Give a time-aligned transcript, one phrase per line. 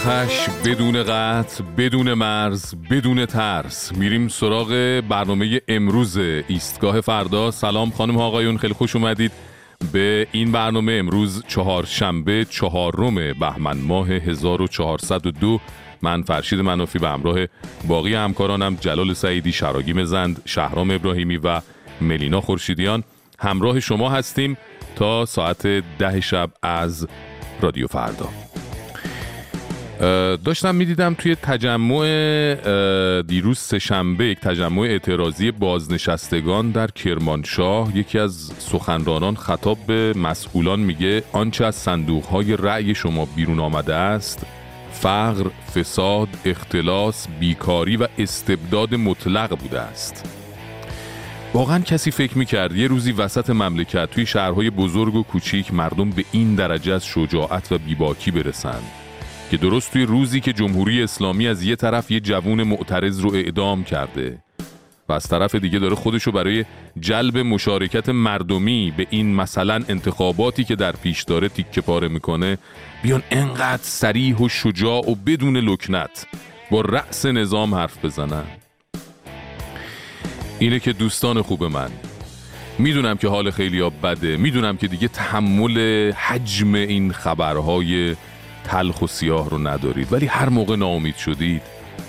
[0.00, 3.92] خش بدون قطع بدون مرز بدون ترس.
[3.92, 6.16] میریم سراغ برنامه امروز
[6.48, 7.50] ایستگاه فردا.
[7.50, 9.32] سلام خانم و آقایون خیلی خوش اومدید.
[9.92, 15.60] به این برنامه امروز چهارشنبه چهارم بهمن ماه 1402
[16.02, 17.38] من فرشید منافی به همراه
[17.88, 21.60] باقی همکارانم جلال سعیدی شراگیم زند شهرام ابراهیمی و
[22.00, 23.04] ملینا خورشیدیان.
[23.38, 24.56] همراه شما هستیم
[24.96, 25.66] تا ساعت
[25.98, 27.08] ده شب از
[27.60, 28.49] رادیو فردا.
[30.44, 37.96] داشتم می‌دیدم توی تجمع دیروز سهشنبه یک تجمع اعتراضی بازنشستگان در کرمانشاه.
[37.96, 44.46] یکی از سخنرانان خطاب به مسئولان میگه آنچه از صندوقهای رأی شما بیرون آمده است
[44.92, 50.24] فقر، فساد، اختلاس، بیکاری و استبداد مطلق بوده است.
[51.54, 56.24] واقعا کسی فکر می‌کرد یه روزی وسط مملکت توی شهرهای بزرگ و کوچیک مردم به
[56.32, 58.82] این درجه از شجاعت و بیباکی برسند.
[59.50, 63.84] که درست توی روزی که جمهوری اسلامی از یه طرف یه جوون معترض رو اعدام
[63.84, 64.38] کرده
[65.08, 66.64] و از طرف دیگه داره خودشو برای
[67.00, 72.58] جلب مشارکت مردمی به این مثلا انتخاباتی که در پیش داره تیکه پاره می‌کنه
[73.02, 76.26] بیان انقدر سریح و شجاع و بدون لکنت
[76.70, 78.44] با رأس نظام حرف بزنن.
[80.58, 81.90] اینه که دوستان خوب من
[82.78, 88.16] می‌دونم که حال خیلی ها بده می‌دونم که دیگه تحمل حجم این خبرهای
[88.70, 90.12] تلخ و سیاه رو ندارید.
[90.12, 91.62] ولی هر موقع ناامید شدید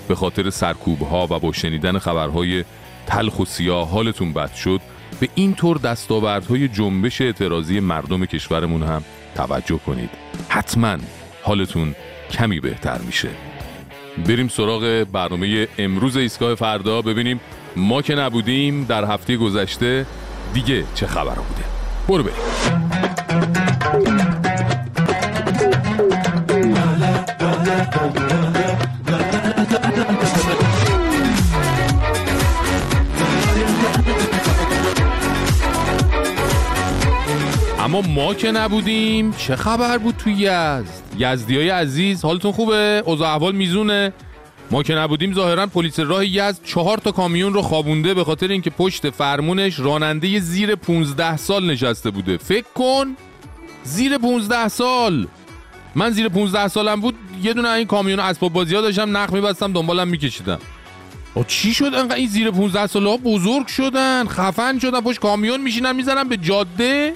[0.08, 2.64] به خاطر سرکوب ها و با شنیدن خبرهای
[3.06, 4.80] تلخ و سیاه حالتون بد شد
[5.20, 10.10] به این طور دستاوردهای جنبش اعتراضی مردم کشورمون هم توجه کنید.
[10.48, 10.96] حتما
[11.42, 11.94] حالتون
[12.30, 13.28] کمی بهتر میشه.
[14.26, 17.02] بریم سراغ برنامه امروز ایستگاه فردا.
[17.02, 17.40] ببینیم
[17.76, 20.06] ما که نبودیم در هفته گذشته
[20.54, 21.64] دیگه چه خبر بوده.
[22.08, 24.21] برو بریم.
[37.92, 43.34] اما ما که نبودیم چه خبر بود توی یزد؟ یزدی های عزیز حالتون خوبه؟ اوضاع
[43.34, 44.12] احوال میزونه؟
[44.70, 48.70] ما که نبودیم ظاهرا پلیس راه یزد چهار تا کامیون رو خوابونده به خاطر اینکه
[48.70, 52.36] پشت فرمونش راننده زیر 15 سال نشسته بوده.
[52.36, 53.16] فکر کن
[53.84, 55.26] زیر 15 سال!
[55.94, 59.72] من زیر 15 سالم بود یه دونه این کامیون اسباب بازی ها داشتم نخ میبستم
[59.72, 60.58] دنبالم میکشیدم.
[61.34, 65.60] آ چی شد؟ انقدر این زیر 15 ساله ها بزرگ شدن خفن شدن پشت کامیون
[65.60, 67.12] میشینن می‌زنن به جاده؟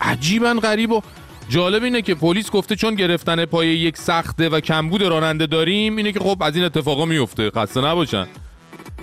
[0.00, 1.00] عجیبا غریب و
[1.48, 6.12] جالب اینه که پلیس گفته چون گرفتن پای یک سخته و کمبود راننده داریم اینه
[6.12, 8.26] که خب از این اتفاقا میفته خسته نباشن.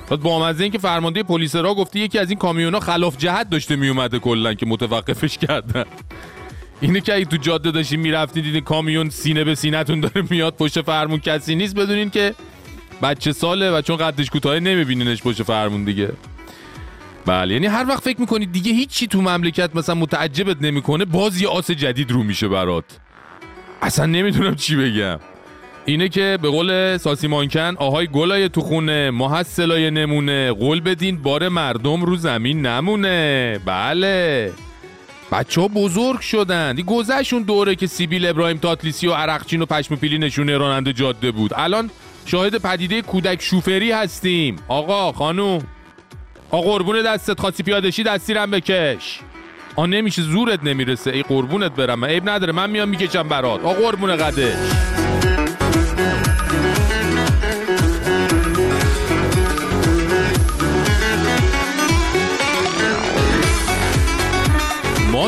[0.09, 3.75] بعد با این که فرمانده پلیس را گفته یکی از این کامیونا خلاف جهت داشته
[3.75, 5.85] میومده کلا که متوقفش کردن.
[6.83, 10.81] اینه که اگه تو جاده داشتین می‌رفتین دیدین کامیون سینه به سینه‌تون داره میاد پشت
[10.81, 12.33] فرمون کسی نیست بدونین که
[13.01, 16.09] بچه ساله و چون قدش کوتاه نمیبینینش پشت فرمون دیگه.
[17.25, 21.47] بله یعنی هر وقت فکر می‌کنی دیگه هیچی تو مملکت مثلا متعجبت نمی‌کنه باز یه
[21.47, 22.85] آس جدید رو میشه برات.
[23.81, 25.19] اصلا نمی‌دونم چی بگم.
[25.85, 31.49] اینه که به قول ساسی مانکن آهای گلای تو خونه محصلای نمونه قول بدین بار
[31.49, 33.59] مردم رو زمین نمونه.
[33.65, 34.51] بله.
[35.33, 36.75] بچه ها بزرگ شدن.
[36.75, 41.31] دی گذشون دوره که سیبیل ابراهیم تاتلیسی و عرقچین و پشم پیلی نشونه راننده جاده
[41.31, 41.51] بود.
[41.55, 41.89] الان
[42.25, 44.55] شاهد پدیده کودک شوفری هستیم.
[44.67, 45.63] آقا خانوم.
[46.51, 49.19] آقا قربون دستت خاصی پیادشی دستیرم بکش.
[49.75, 51.11] آ نمیشه زورت نمی‌رسه.
[51.11, 52.05] ای قربونت برم.
[52.05, 52.53] عیب نداره.
[52.53, 53.59] من میام می‌کشم برات.
[53.59, 55.02] آقا قربون قدش.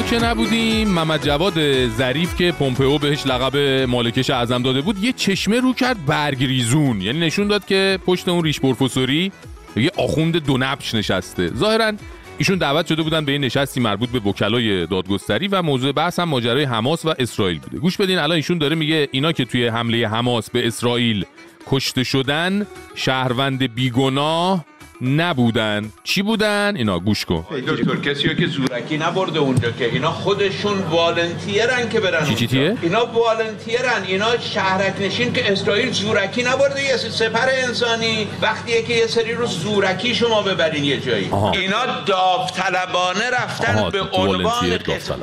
[0.10, 0.88] که نبودیم.
[0.88, 3.58] محمد جواد ظریف که پومپئو بهش لقب
[3.90, 7.02] مالکش اعظم داده بود یه چشمه رو کرد برگریزون.
[7.02, 9.32] یعنی نشون داد که پشت اون ریش پروفسوری
[9.76, 11.48] یه آخوند دو نبش نشسته.
[11.48, 11.92] ظاهرا
[12.38, 16.30] ایشون دعوت شده بودن به این نشستی مربوط به وکلای دادگستری و موضوع بحث هم
[16.30, 17.78] ماجرای حماس و اسرائیل بوده.
[17.80, 21.26] گوش بدین الان ایشون داره میگه اینا که توی حمله حماس به اسرائیل
[21.68, 24.66] کشته شدن شهروند بیگناه
[25.02, 25.92] نبودن.
[26.04, 27.46] چی بودن؟ اینا گوش کن.
[27.68, 33.06] دکتر کسی که زورکی نبرده اونجا که اینا خودشون والنتیرن که برن چی چی؟ اینا
[33.06, 38.28] والنتیرن اینا شهرک نشین که اسرائیل زورکی نبرده یه سپر انسانی.
[38.42, 41.30] وقتیه که یه سری رو زورکی شما ببرین یه جایی.
[41.32, 41.52] آها.
[41.52, 44.80] اینا داوطلبانه رفتن آها، به عنوان.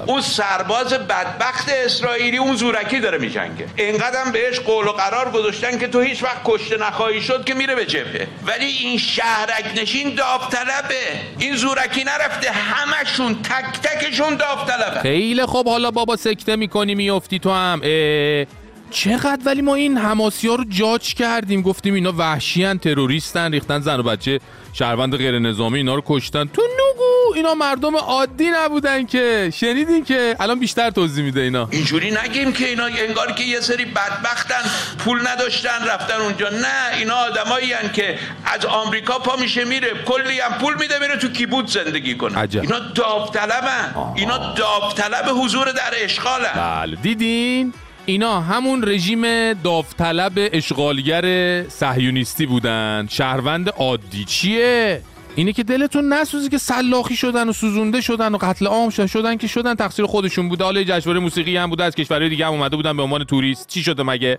[0.07, 3.67] اون سرباز بدبخت اسرائیلی اون زورکی داره میجنگه.
[3.77, 7.75] اینقدر بهش قول و قرار گذاشتن که تو هیچ وقت کشته نخواهی شد که میره
[7.75, 8.29] به جبهه.
[8.47, 11.21] ولی این شهرک نشین داوطلبه.
[11.39, 17.51] این زورکی نرفته همشون تک تکشون داوطلبه خیلی خب حالا بابا سکته می‌کنی میافتی تو
[17.51, 17.81] هم.
[17.85, 18.47] اه،
[18.91, 21.63] چقدر ولی ما این حماسی ها رو جاج کردیم.
[21.63, 24.41] گفتیم اینا وحشیان تروریستن ریختن زن و بچه.
[24.73, 26.45] شهروند غیر نظامی اینا رو کشتن.
[26.45, 29.51] تو نگو اینا مردم عادی نبودن که.
[29.55, 31.69] شنیدین که الان بیشتر توضیح میده اینا.
[31.71, 36.49] اینجوری نگیم که اینا انگار که یه سری بدبختن پول نداشتن رفتن اونجا.
[36.49, 39.89] نه اینا آدمایی که از آمریکا پا میشه میره.
[40.07, 42.39] کلی هم پول میده میره تو کیبوت زندگی کنه.
[42.39, 42.61] عجب.
[42.61, 43.95] اینا داوطلبن.
[44.17, 46.53] اینا داوطلب حضور در اشغالن.
[46.57, 46.97] بله.
[46.97, 47.75] دیدین؟
[48.07, 51.25] اینا همون رژیم داوطلب اشغالگر
[51.69, 53.07] صهیونیستی بودن.
[53.11, 55.03] شهروند عادی چیه؟
[55.37, 59.07] اینه که دلتون نسوزی که سلاخی شدن و سوزونده شدن و قتل عام شدن.
[59.07, 60.65] شدن که شدن تقصیر خودشون بوده.
[60.65, 63.69] حالا جشنواره موسیقی هم بوده از کشورهای دیگه هم اومده بودن به عنوان توریست.
[63.69, 64.39] چی شده مگه؟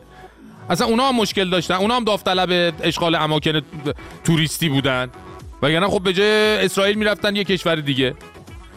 [0.70, 1.74] اصلا اونا هم مشکل داشتن.
[1.74, 3.62] اونا هم داوطلب اشغال اماکن
[4.24, 5.10] توریستی بودن.
[5.62, 8.16] وگرنه خب به جای اسرائیل می‌رفتن یه کشور دیگه.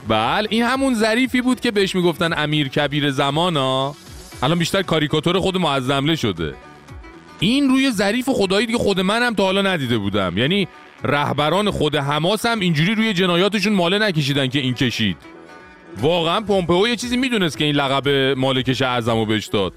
[0.09, 3.95] بله این همون ظریفی بود که بهش می‌گفتن امیر کبیر زمانا.
[4.43, 6.55] الان بیشتر کاریکاتور خود معظمله شده.
[7.41, 10.39] این روی ظریف خدایی دیگه خود منم تا حالا ندیده بودم.
[10.39, 10.69] یعنی
[11.05, 15.17] رهبران خود حماس هم اینجوری روی جنایاتشون ماله نکشیدن که این کشید.
[16.01, 19.73] واقعا پومپئو یه چیزی می‌دونست که این لقب مالکش اعظم رو بهش داد.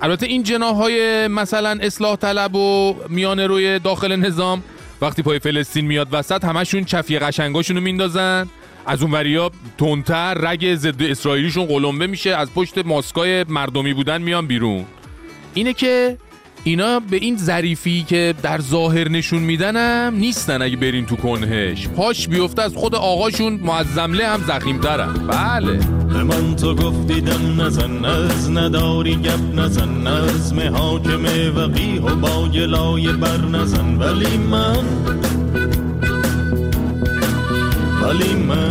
[0.00, 4.62] البته این جناهای مثلا اصلاح طلب و میانه روی داخل نظام
[5.02, 8.48] وقتی پای فلسطین میاد وسط همشون چفیه قشنگاشونو میندازن.
[8.86, 14.46] از اون وریا تندتر رگ ضد اسرائیلیشون قلمبه میشه از پشت ماسکای مردمی بودن میان
[14.46, 14.84] بیرون.
[15.54, 16.18] اینه که
[16.64, 21.88] اینا به این ظریفی که در ظاهر نشون میدنم نیستن اگه برین تو کنهش.
[21.88, 25.12] پاش بیفته از خود آقاشون معظمله هم زخیمترن.
[25.12, 25.72] بله.
[26.12, 31.24] به من تو گفتی دم نزن از نداری گپ نزن نظم حاکم
[31.56, 33.96] وقیه و با گلای بر نزن.
[33.96, 34.84] ولی من
[38.02, 38.68] ولی من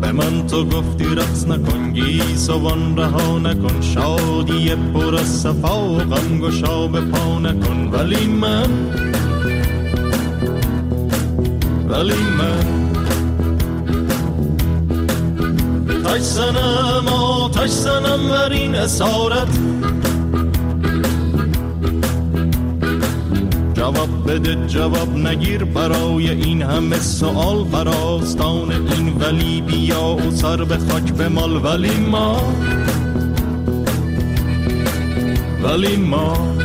[0.00, 6.40] به من تو گفتی رقص نکن گیسوان رها نکن شادی پر از صفا و غم
[6.40, 7.88] گشا به پا نکن.
[7.92, 8.70] ولی من
[11.88, 12.76] ولی من
[16.04, 19.58] تش زنم آتش زنم بر این اسارت
[24.26, 31.12] بده جواب نگیر برای این همه سوال براستان این ولی بیا و سر به خاک
[31.12, 31.64] بمال.
[31.64, 32.54] ولی ما
[35.62, 36.56] ولی ما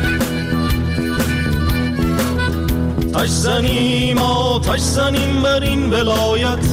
[3.14, 6.71] تش زنیم آتش زنیم بر این ولایت.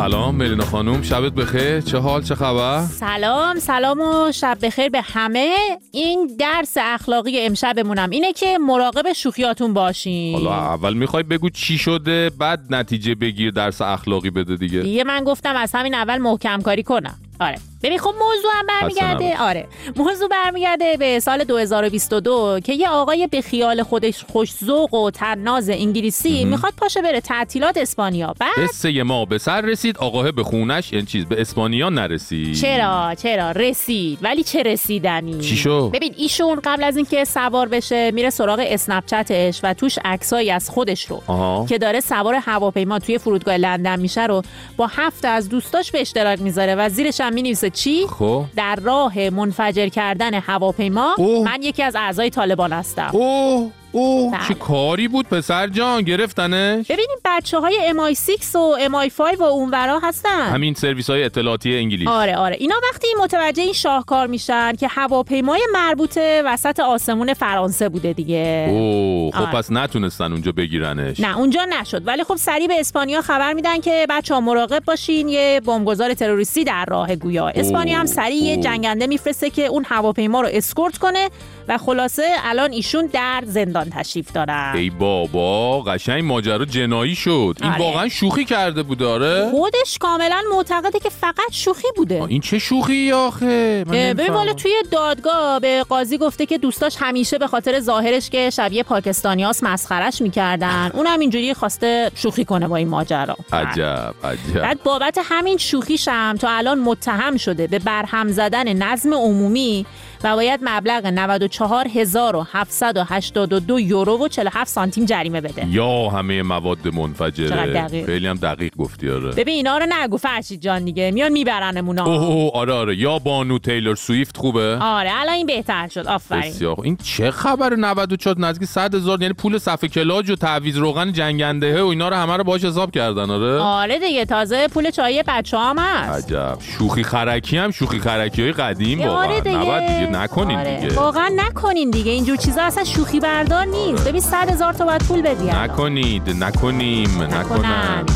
[0.00, 5.00] سلام ملینا خانوم شبت بخیر چه حال چه خبر؟ سلام سلام و شب بخیر به
[5.00, 5.56] همه.
[5.92, 10.34] این درس اخلاقی امشبمونم اینه که مراقب شوخیاتون باشین.
[10.34, 14.80] حالا اول می‌خوای بگو چی شده بعد نتیجه بگیر درس اخلاقی بده دیگه.
[14.80, 17.18] دیگه من گفتم از همین اول محکم کاری کنم.
[17.40, 17.58] آره.
[17.82, 19.38] ببین خب موضوع هم برمیگرده.
[19.38, 19.66] آره.
[19.96, 25.68] موضوع برمیگرده به سال 2022 که یه آقای به خیال خودش خوش ذوق و تناز
[25.70, 28.34] انگلیسی می‌خواد پاشه بره تعطیلات اسپانیا.
[28.38, 32.54] بعد قصه ما به سر رسید آقاه به خونش این چیز به اسپانیا نرسید.
[32.54, 34.18] چرا؟ چرا؟ رسید.
[34.22, 39.06] ولی چه رسیدنی؟ چی شد؟ ببین ایشون قبل از اینکه سوار بشه میره سراغ اسنپ
[39.06, 41.66] چتش و توش عکسایی از خودش رو آها.
[41.68, 44.42] که داره سوار هواپیما توی فرودگاه لندن میشه رو
[44.76, 48.44] با هفت از دوستاش به اشتراک می‌ذاره و زیرش هم می‌نویسه چی؟ خب.
[48.56, 51.44] در راه منفجر کردن هواپیما اوه.
[51.44, 53.10] من یکی از اعضای طالبان هستم.
[53.12, 53.70] اوه.
[53.92, 54.32] اوه.
[54.32, 54.48] بله.
[54.48, 60.50] چه کاری بود پسر جان؟ گرفتنش؟ ببینیم بچه های MI6 و MI5 و اونورا هستن.
[60.52, 62.08] همین سرویس های اطلاعاتی انگلیس.
[62.08, 62.56] آره آره.
[62.60, 68.66] اینا وقتی متوجه این شاهکار میشن که هواپیمای مربوطه وسط آسمون فرانسه بوده دیگه.
[68.70, 69.52] اوه خب آره.
[69.52, 71.20] پس نتونستن اونجا بگیرنش.
[71.20, 72.06] نه اونجا نشد.
[72.06, 76.64] ولی خب سریع به اسپانیا خبر میدن که بچه ها مراقب باشین یه بمبگذار تروریستی
[76.64, 77.48] در راه گویا.
[77.48, 78.56] اسپانیا هم سریع یه.
[78.56, 81.30] جنگنده میفرسته که اون هواپیما رو اسکورت کنه
[81.68, 84.72] و خلاصه الان ایشون در زندان تشریف دارن.
[84.74, 87.56] ای بابا قشنگ ماجرا جنایی شد.
[87.62, 87.80] این آره.
[87.80, 92.22] واقعا شوخی کرده بود آره؟ خودش کاملا معتقده که فقط شوخی بوده.
[92.28, 94.30] این چه شوخی آخه؟ ببین.
[94.30, 99.62] والا توی دادگاه به قاضی گفته که دوستاش همیشه به خاطر ظاهرش که شبیه پاکستانیاس
[99.62, 100.90] مسخرش می‌کردن.
[100.94, 103.36] اون هم اینجوری خواسته شوخی کنه با این ماجرا.
[103.52, 104.60] عجب عجب.
[104.60, 109.86] بعد بابت همین شوخیش هم تا الان متهم شده به برهم زدن نظم عمومی
[110.24, 115.66] و باید مبلغ 94782 یورو و 47 سانتیم جریمه بده.
[115.68, 117.88] یا همه مواد منفجره.
[118.06, 119.30] خیلی هم دقیق گفتی آره.
[119.30, 121.10] ببین اینا رو نگو فرشید جان دیگه.
[121.10, 122.04] میان میبرنمونا.
[122.04, 122.96] اوه اوه، آره آره.
[122.96, 126.06] یا بانو تیلور سویفت خوبه؟ آره الان این بهتر شد.
[126.06, 126.40] آفرین.
[126.50, 126.76] بسیار.
[126.84, 131.82] این چه خبر 94 نزدیک 100 هزار یعنی پول صفحه کلاج و تعویض روغن جنگنده
[131.82, 135.58] و اینا رو همه رو باش حساب کردن آره؟ آره دیگه تازه پول چای بچه
[135.58, 136.32] هم هست.
[136.32, 136.58] عجب.
[136.60, 139.56] شوخی خرکی هم شوخی خرکی های قدیم واقعا آره دیگه.
[139.58, 140.80] نباید دیگه نکنین آره.
[140.80, 140.94] دیگه.
[140.94, 142.12] واقعا نکنین دیگه.
[142.12, 144.08] اینجور چیزا اصلا شوخی بردار نیست.
[144.08, 145.44] ببین صد هزار تا باید پول بدی.
[145.44, 148.10] نکنید نکنیم نکنند.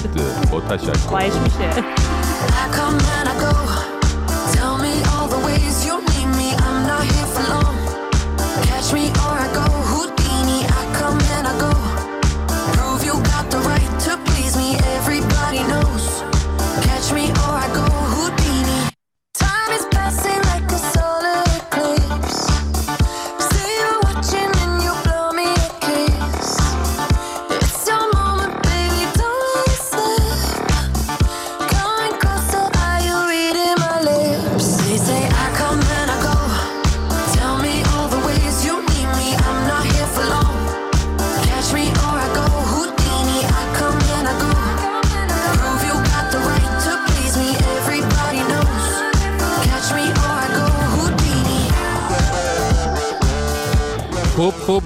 [0.53, 0.93] با تشکر.
[0.99, 1.85] خواهش میشه.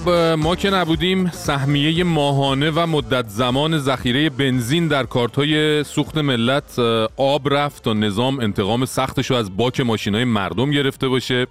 [0.05, 6.79] خب ما که نبودیم سهمیه ماهانه و مدت زمان ذخیره بنزین در کارتهای سوخت ملت
[7.17, 11.47] آب رفت تا نظام انتقام سختش رو از باک ماشینای مردم گرفته باشه.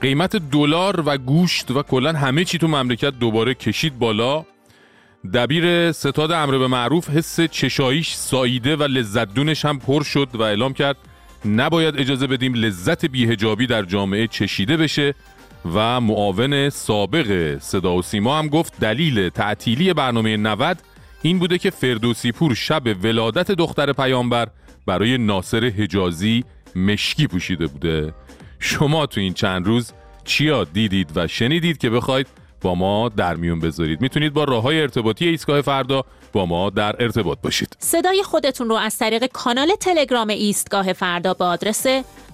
[0.00, 4.44] قیمت دلار و گوشت و کلا همه چی تو مملکت دوباره کشید بالا.
[5.34, 10.42] دبیر ستاد امر به معروف حس چشاییش ساییده و لذت دونش هم پر شد و
[10.42, 10.96] اعلام کرد
[11.44, 15.14] نباید اجازه بدیم لذت بیهجابی در جامعه چشیده بشه.
[15.74, 20.82] و معاون سابق صدا و سیما هم گفت دلیل تعطیلی برنامه 90
[21.22, 24.48] این بوده که فردوسی پور شب ولادت دختر پیامبر
[24.86, 26.44] برای ناصر حجازی
[26.76, 28.14] مشکی پوشیده بوده.
[28.58, 29.92] شما تو این چند روز
[30.24, 32.26] چیا دیدید و شنیدید که بخواید
[32.60, 34.00] با ما در میون بذارید.
[34.00, 37.76] می‌تونید با راه های ارتباطی ایستگاه فردا با ما در ارتباط باشید.
[37.78, 41.86] صدای خودتون رو از طریق کانال تلگرام ایستگاه فردا به آدرس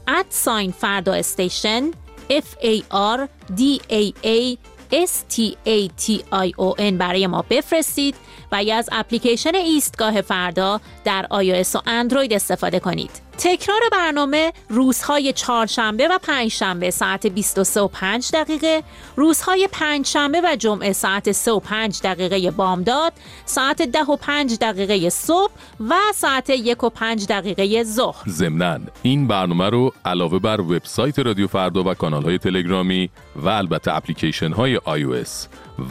[0.09, 1.91] ادساین فردا استیشن
[2.31, 4.57] F A R D A A
[4.93, 6.99] S T A T I O N.
[6.99, 8.15] برای ما بفرستید.
[8.53, 13.27] و یا از اپلیکیشن ایستگاه فردا در iOS و اندروید استفاده کنید.
[13.39, 18.83] تکرار برنامه روزهای چهارشنبه و پنجشنبه ساعت 23 و 5 دقیقه،
[19.17, 23.13] روزهای پنجشنبه و جمعه ساعت 3 و 5 دقیقه بامداد،
[23.45, 25.53] ساعت 10 و 5 دقیقه صبح
[25.89, 28.23] و ساعت 1 و 5 دقیقه ظهر.
[28.29, 33.95] ضمناً این برنامه رو علاوه بر وبسایت رادیو فردا و کانال های تلگرامی و البته
[33.95, 35.31] اپلیکیشن های iOS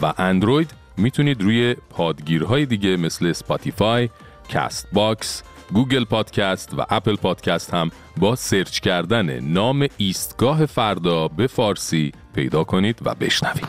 [0.01, 4.09] و اندروید می‌تونید روی پادگیرهای دیگه مثل سپاتیفای،
[4.53, 11.47] کاست باکس، گوگل پادکست و اپل پادکست هم با سرچ کردن نام ایستگاه فردا به
[11.47, 13.67] فارسی پیدا کنید و بشنوید.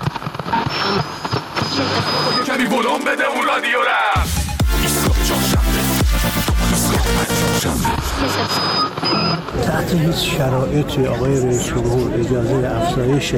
[3.07, 3.47] بده اون
[9.63, 13.35] تحت هیچ شرایطی آقای رئیس جمهور اجازه افزایش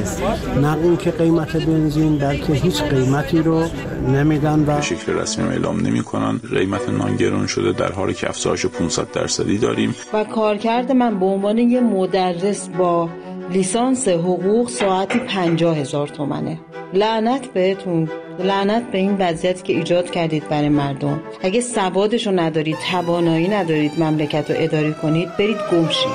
[0.62, 3.64] نه اینکه قیمت بنزین بلکه هیچ قیمتی رو
[4.08, 8.28] نمیدن و به شکل رسمی اعلام نمی کنن قیمت نان گران شده در حالی که
[8.28, 9.94] افزایش 500 درصدی داریم.
[10.12, 13.08] و کارکرد من به عنوان یه مدرس با
[13.50, 16.58] لیسانس حقوق ساعتی پنجاه هزار تومنه.
[16.94, 18.08] لعنت بهتون.
[18.38, 21.20] لعنت به این وضعیتی که ایجاد کردید برای مردم.
[21.42, 26.07] اگه سوادش رو ندارید توانایی ندارید مملکت رو اداره کنید برید گمشید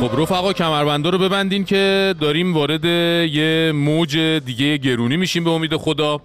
[0.00, 5.76] خب رفقا کمربندا رو ببندین که داریم وارد یه موج دیگه گرونی میشیم به امید
[5.76, 6.20] خدا.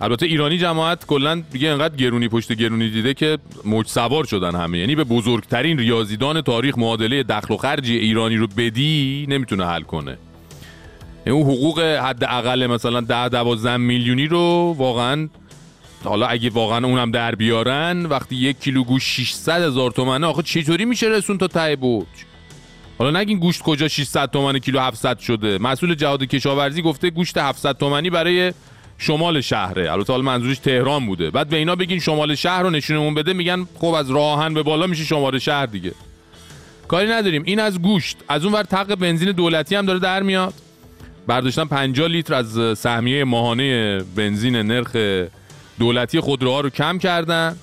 [0.00, 4.78] البته ایرانی جماعت کلا دیگه انقدر گرونی پشت گرونی دیده که موج سوار شدن همه.
[4.78, 10.18] یعنی به بزرگترین ریاضیدان تاریخ معادله دخل و خرج ایرانی رو بدی نمی‌تونه حل کنه.
[11.26, 15.28] یعنی اون حقوق حداقل مثلا 10 12 میلیونی رو واقعا
[16.04, 20.84] حالا اگه واقعا اونم در بیارن وقتی یک کیلو گوشت 600 هزار تومنه آخه چطوری
[20.84, 22.06] میشه رسون تا ته برج
[22.98, 27.76] حالا نگین گوشت کجا 600 تومن کیلو 700 شده؟ مسئول جهاد کشاورزی گفته گوشت 700
[27.76, 28.52] تومنی برای
[28.98, 29.92] شمال شهره.
[29.92, 31.30] البته حالا منظورش تهران بوده.
[31.30, 34.62] بعد به اینا بگین شمال شهر رو نشونمون بده میگن خب از راه آهن به
[34.62, 35.92] بالا میشه شمال شهر دیگه.
[36.88, 37.42] کاری نداریم.
[37.46, 38.16] این از گوشت.
[38.28, 40.54] از اون ور تق بنزین دولتی هم داره در میاد.
[41.26, 44.96] برداشتن 50 لیتر از سهمیه ماهانه بنزین نرخ
[45.82, 47.56] دولتی خودروها رو کم کردن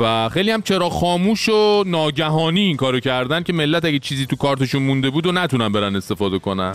[0.00, 4.36] و خیلی هم چرا خاموش و ناگهانی این کارو کردن که ملت اگه چیزی تو
[4.36, 6.74] کارتشون مونده بود و نتونن برن استفاده کنن.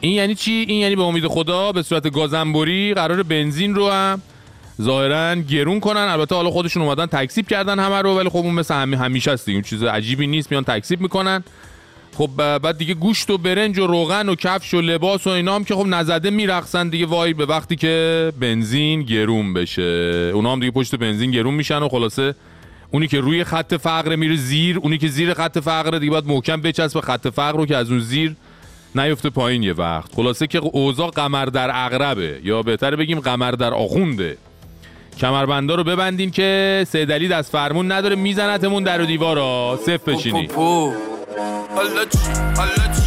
[0.00, 4.22] این یعنی چی؟ این یعنی به امید خدا به صورت گازنبوری قرار بنزین رو هم
[4.82, 6.06] ظاهرا گرون کنن.
[6.10, 9.46] البته حالا خودشون اومدن تکسیب کردن همه رو ولی خب اون مثل همی همیشه است
[9.46, 9.62] دیگه.
[9.62, 10.50] چیز عجیبی نیست.
[10.50, 11.44] میان تکسیب می‌کنن.
[12.18, 15.64] خب بعد دیگه گوشت و برنج و روغن و کفش و لباس و اینا هم
[15.64, 17.06] که خب نزده میرقصن دیگه.
[17.06, 20.30] وای به وقتی که بنزین گرون بشه.
[20.34, 22.34] اونا هم دیگه پشت بنزین گرون میشن و خلاصه
[22.90, 26.60] اونی که روی خط فقر میره زیر اونی که زیر خط فقر دیگه باید محکم
[26.60, 28.36] بچسبه خط فقر رو که از اون زیر
[28.94, 30.14] نیفته پایین یه وقت.
[30.14, 34.36] خلاصه که اوضاع قمر در عقربه یا بهتر بگیم قمر در آخونده.
[35.20, 38.16] کمربندا رو ببندین که سیدلی دست فرمون نداره.
[38.16, 39.78] میزنتمون در و دیوارا.
[39.86, 40.48] صف بشینی.
[41.76, 42.18] حالا چی
[42.56, 43.05] حالا چی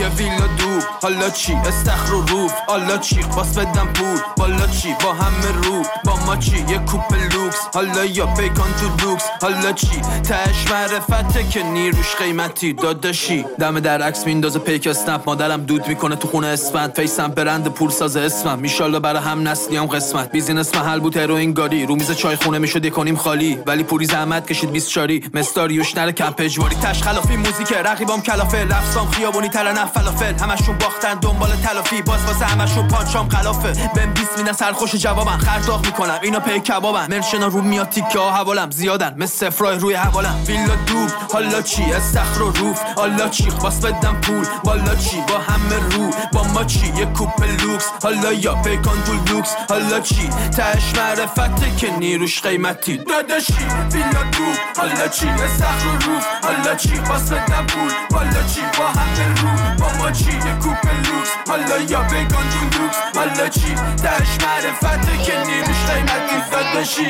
[0.00, 0.80] یه ویلا دو.
[1.02, 2.52] حالا چی؟ استخر و روف.
[2.68, 4.18] حالا چی؟ باس بدم پول.
[4.36, 5.82] بالا چی؟ با همه رو.
[6.04, 7.56] با ما چی؟ یه کوپ لوکس.
[7.74, 14.02] حالا یا پیکان تو لوکس حالا چی؟ تش معرفته که نیروش قیمتی داداشی دم در
[14.02, 15.22] عکس میندازه پیک اسنپ.
[15.26, 16.94] مادرم دود می‌کنه تو خونه اسفند.
[16.94, 18.58] فیسم برند پول ساز اسمم.
[18.58, 20.30] میشالله برای هم نسلیام قسمت.
[20.32, 23.58] بیزینس محل بود هروئین گاری رو میز چای خونه می‌شد کنیم خالی.
[23.66, 28.64] ولی پوری زحمت کشید 20 چاری مستاریوش نره کم پجواری تش خلافی موزیک رقیبام کلافه.
[28.64, 32.02] رفسام خیابونی تر نه فلافل همشون باختن دنبال تلافی.
[32.02, 35.38] باز واسه همشون پانچام خلافه بهم 20 میدن سرخوش جوابم.
[35.38, 37.06] خرداغ می‌کنم اینا پی کبابم.
[37.10, 38.70] مرشنا رو میاد تیکه حوالم.
[38.70, 40.44] زیادن مثل سفرای روی حوالم.
[40.46, 42.80] ویلا دوب حالا چی؟ استخر و روف.
[42.96, 44.46] حالا چی؟ باز بدم پول.
[44.64, 46.10] بالا چی؟ با همه رو.
[46.32, 47.84] با ما چی؟ یه کوپ لوکس.
[48.02, 49.54] حالا یا پیکان تو لوکس.
[49.68, 52.96] حالا چی؟ تش معرفته که نیروش قیمتی.
[52.96, 53.52] داداشی
[53.92, 56.24] ویلا دوب حالا چی؟ استخر و روف.
[56.42, 57.92] حالا چی؟ باز بدم پول.
[58.10, 59.79] بالا چی؟ با همه رو.
[59.80, 61.30] با ما چی یه کوپ لوکس.
[61.48, 67.06] حالا یا پیکان تو لوکس حالا چی؟ تش معرفته که نیروش قیمتی داداشی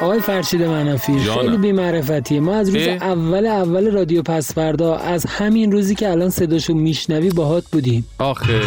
[0.00, 1.18] آقای فرشید منافی.
[1.18, 6.30] خیلی بی‌معرفتی ما از روز؟ اول اول رادیو پس فردا از همین روزی که الان
[6.30, 8.06] صداشو میشنوی باهات بودیم.
[8.18, 8.60] آخه.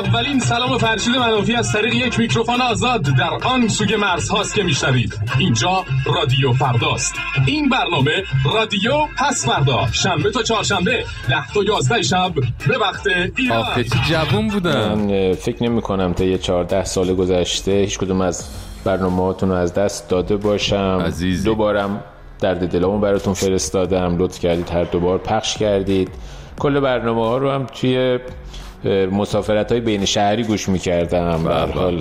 [0.00, 5.20] اولین سلام فرشید منافی از طریق یک میکروفون آزاد در آن سوی مرزهاست که میشنوید.
[5.38, 7.14] اینجا رادیو فرداست.
[7.46, 12.32] این برنامه رادیو پس فردا شنبه تا چهارشنبه ده تا یازده شب
[12.68, 13.82] به وقت ایران.
[14.08, 18.48] جوون بودن من فکر نمی کنم تا یه 14 سال گذشته هیچ کدوم از
[18.84, 21.02] برنامه رو از دست داده باشم.
[21.06, 21.44] عزیزی.
[21.44, 22.04] دوبارم
[22.40, 24.18] درد دلامو براتون فرستادم.
[24.18, 26.08] لطف کردید هر دوبار پخش کردید.
[26.58, 28.18] کل برنامه ها رو هم توی
[29.12, 31.42] مسافرت های بین شهری گوش می‌کردم.
[31.42, 31.72] به بله.
[31.72, 32.00] حال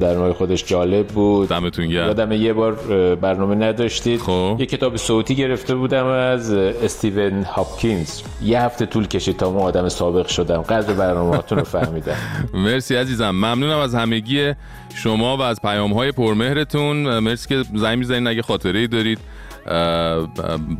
[0.00, 1.48] در نوع خودش جالب بود.
[1.48, 2.06] دمتون گرم.
[2.06, 2.72] یادم یه بار
[3.14, 4.20] برنامه نداشتید.
[4.20, 4.56] خب.
[4.58, 8.22] یه کتاب صوتی گرفته بودم از استیون هاپکینز.
[8.42, 10.62] یه هفته طول کشید تا ما آدم سابق شدم.
[10.62, 12.16] قدر برنامه‌هاتون رو فهمیدم.
[12.64, 13.30] مرسی عزیزم.
[13.30, 14.52] ممنونم از همگی
[14.94, 19.18] شما و از پیام های پرمهرتون مرسی که زنگ می‌زنید اگه خاطره دارید.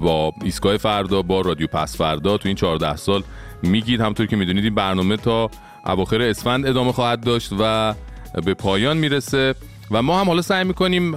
[0.01, 3.23] با ایستگاه فردا با رادیو پس فردا تو این 14 سال
[3.63, 5.51] میگید همطور که می‌دونید این برنامه تا
[5.87, 7.95] اواخر اسفند ادامه خواهد داشت و
[8.45, 9.55] به پایان می‌رسه.
[9.91, 11.13] و ما هم حالا سعی می‌کنیم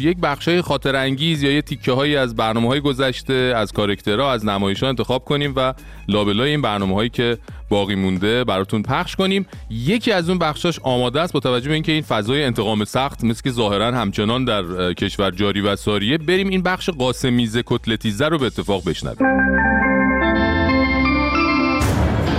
[0.00, 4.46] یک بخشای خاطر انگیز یا یه تیکه هایی از برنامه های گذشته از کارکترها از
[4.46, 5.74] نمایش انتخاب کنیم و
[6.08, 7.38] لابلای این برنامه هایی که
[7.68, 9.46] باقی مونده براتون پخش کنیم.
[9.70, 13.42] یکی از اون بخشاش آماده است با توجه به اینکه این فضای انتقام سخت مثل
[13.42, 16.18] که ظاهرا همچنان در کشور جاری و ساریه.
[16.18, 19.83] بریم این بخش قاسمیزه کتلتیزه رو به اتفاق بشنویم.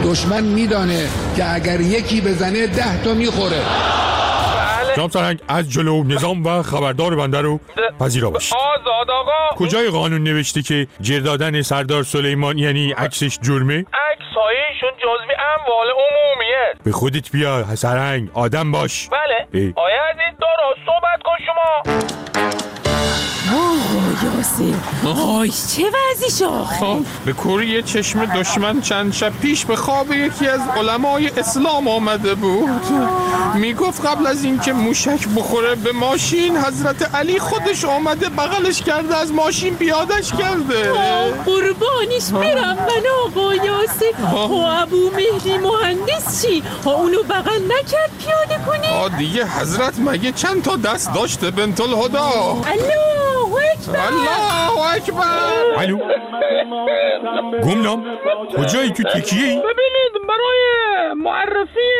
[0.06, 3.62] دشمن میدانه که اگر یکی بزنه ده تا می‌خوره.
[4.96, 7.60] جناب سرهنگ از جلو نظام و خبردار بنده رو
[8.00, 8.54] پذیرا باشید.
[8.58, 9.56] آزاد آقا.
[9.56, 15.36] کجای قانون نوشته که جر دادن سردار سلیمان یعنی عکسش جرمه؟ عکس های ایشون جزوی
[15.58, 16.74] اموال عمومیه.
[16.84, 19.10] به خودت بیا سرهنگ آدم باش.
[19.10, 19.62] بله.
[19.63, 19.74] ای.
[19.76, 22.14] آیا عزیز درست صحبت کن شما.
[24.15, 25.21] آقا یا یاسر.
[25.21, 30.47] آی چه وضعیش آخه خب به کوری چشم دشمن چند شب پیش به خواب یکی
[30.47, 32.69] از علمای اسلام آمده بود.
[33.56, 39.32] می‌گفت قبل از اینکه موشک بخوره به ماشین حضرت علی خودش آمده بغلش کرده از
[39.32, 40.91] ماشین بیادش کرده.
[41.45, 44.21] قربانیش برم من آقا یاسر.
[44.32, 50.32] ها ابو مهدی مهندس چی؟ ها اونو بغل نکرد پیاده کنی؟ آ دیگه حضرت مگه
[50.32, 52.25] چند تا دست داشته بنت الهدا
[52.65, 55.97] الله اکبر الله اکبر الو
[57.63, 58.06] گمنام
[58.58, 61.91] کجایی تو تکیه ای؟ ببینید برای معرفی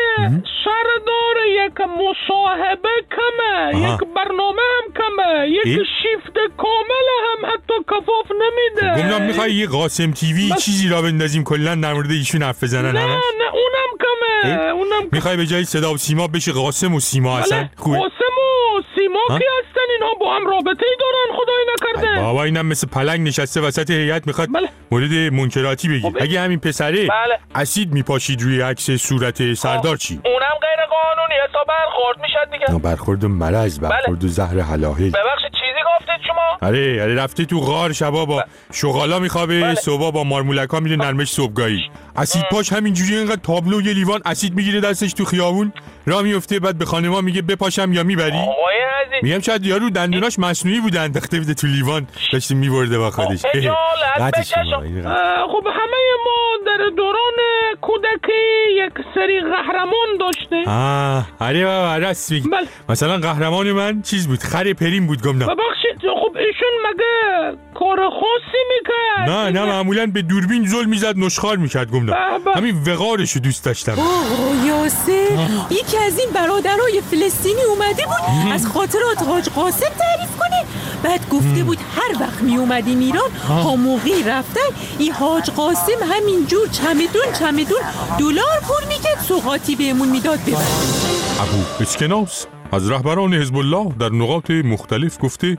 [0.64, 3.94] سردار یک مصاحبه کمه آها.
[3.94, 9.66] یک برنامه هم کمه یک ای؟ شیفت کامل هم حتی کفاف نمیده گمنام می‌خوای یه
[9.66, 13.90] قاسم تیوی چیزی را بندازیم کلا در مورد ایشون حرف بزنن نه همش نه اونم
[14.00, 17.70] کمه ای؟ اونم می‌خوای به جای صدا و سیما بشه قاسم و سیما اصلا بله
[17.76, 21.55] خوبه قاسم و سیما ها؟ کی هستن اینها با هم رابطه ای دارن خدای
[21.96, 24.48] نکرده بابا اینم مثل پلنگ نشسته وسط هیئت می‌خواد
[24.90, 26.12] مورد منکراتی بگی.
[26.20, 27.38] اگه همین پسره بله.
[27.54, 32.78] اسید میپاشید روی عکس صورت سردار چی؟ اونم غیر قانونی حساب برخورد می‌شد دیگه.
[32.78, 35.08] برخورد و مرض برخورد و زهر حلاهل.
[35.08, 40.24] ببخشید چیزی گفتید شما؟ آره آره رفته تو غار شبا با شغالا میخوابه صبح با
[40.24, 41.90] مارمولکا میره نرمش صبحگاهی.
[42.16, 45.72] اسید پاش همینجوری اینقدر تابلو یه لیوان اسید می‌گیره دستش تو خیابون
[46.06, 48.76] را میفته بعد به خانما میگه بپاشم یا می‌بری؟ آقای
[49.12, 49.22] عزیز.
[49.22, 51.02] میگم شاید یارو دندوناش مصنوعی بودن.
[51.04, 52.06] انداخته بوده تو لیوان.
[52.32, 53.44] داشته میبرده با خودش.
[53.44, 53.52] اه،
[55.52, 57.38] خب همه ما در دوران
[57.80, 58.42] کودکی
[58.76, 62.50] یک سری قهرمان داشته آه آره بابا راست میگی.
[62.88, 65.48] مثلا قهرمان من چیز بود؟ خر پریم بود گمنام.
[65.48, 69.30] ببخشید خب ایشون مگه کار خاصی می‌کرد.
[69.30, 72.16] نه نه معمولا به دوربین زل می‌زد نشخار می‌کرد به.
[72.56, 73.92] همین وقارشو دوست داشتم.
[73.92, 80.64] آقا یاسر یکی از این برادرای فلسطینی اومده بود از خاطرات حاج قاسم تعریف کنه.
[81.02, 83.30] بعد گفته بود هر وقت می اومدیم ایران
[83.76, 84.60] موقعی رفتن
[84.98, 87.80] این حاج قاسم همینجور چمدون چمدون
[88.18, 90.66] دلار پر می‌کرد سوقاتی بهمون می‌داد ببرد
[91.40, 95.58] ابو اسکناس از رهبران حزب الله در نقاط مختلف گفته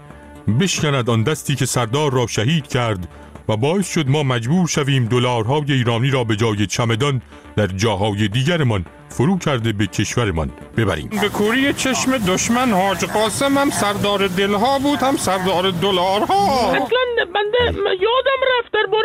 [0.60, 3.08] بشکند آن دستی که سردار را شهید کرد
[3.50, 7.22] و باعث شد ما مجبور شویم دلارهای ایرانی را به جای چمدان
[7.56, 11.10] در جاهای دیگرمان فرو کرده به کشورمان ببریم.
[11.22, 16.72] به کوری چشم دشمن حاج قاسم هم سردار دلها بود هم سردار دلارها.
[16.72, 18.97] اصلا بنده یادم رفت داشتیم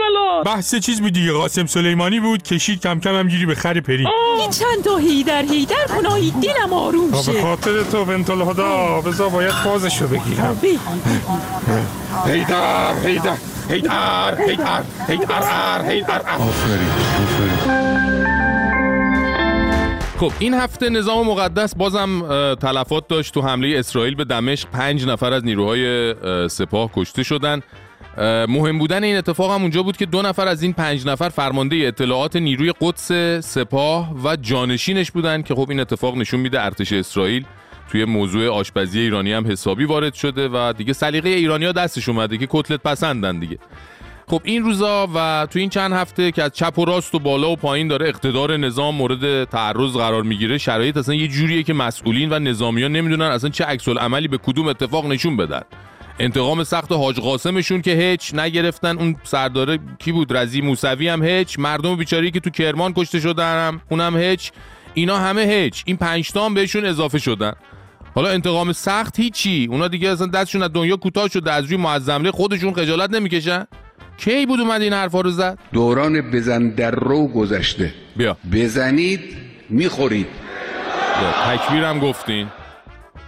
[0.00, 0.44] الان.
[0.44, 4.06] بحث چیز بود دیگه قاسم سلیمانی بود کشید کم کم هم گیری به خر پری.
[4.38, 7.42] این چند تا هیدر هیدر کنایی دلم آروم به شه.
[7.42, 10.58] خاطر تو بنت الهدا بذار باید بازشو بگیرم.
[12.26, 13.34] هیدر هیدر
[13.68, 16.22] هیدر هیدر هیدر هیدر
[20.20, 22.22] خب این هفته نظام مقدس بازم
[22.54, 24.68] تلفات داشت تو حمله اسرائیل به دمشق.
[24.68, 27.60] پنج نفر از نیروهای اه، سپاه کشته شدن.
[28.48, 31.76] مهم بودن این اتفاق هم اونجا بود که دو نفر از این پنج نفر فرمانده
[31.76, 33.12] اطلاعات نیروی قدس
[33.46, 37.44] سپاه و جانشینش بودن که خب این اتفاق نشون میده ارتش اسرائیل
[37.90, 42.46] توی موضوع آشپزی ایرانی هم حسابی وارد شده و دیگه سلیقه ایرانیا دستش اومده که
[42.50, 43.58] کتلت پسندن دیگه.
[44.26, 47.50] خب این روزا و تو این چند هفته که از چپ و راست و بالا
[47.50, 52.32] و پایین داره اقتدار نظام مورد تعرض قرار می‌گیره شرایط اصلا یه جوریه که مسئولین
[52.32, 55.62] و نظامیان نمی‌دونن اصلا چه عکس عملی به کدوم اتفاق نشون بدن.
[56.18, 58.98] انتقام سخت حاج قاسمشون که هیچ نگرفتن.
[58.98, 61.58] اون سرداره کی بود؟ رضی موسوی هم هیچ.
[61.58, 64.52] مردم بیچاری که تو کرمان کشته شدن هم اونم هیچ.
[64.94, 65.82] اینا همه هیچ.
[65.86, 67.52] این پنج تا هم بهشون اضافه شدن.
[68.14, 69.68] حالا انتقام سخت هیچی.
[69.70, 73.64] اونا دیگه اصلا دستشون از دنیا کوتاه شده از روی معظمله خودشون خجالت نمی‌کشن.
[74.18, 77.94] کی بود اومد این حرفا رو زد؟ دوران بزن در رو گذشته.
[78.16, 78.36] بیا.
[78.52, 79.20] بزنید
[79.70, 80.26] می‌خورید.
[81.46, 82.48] تکبیرم گفتین.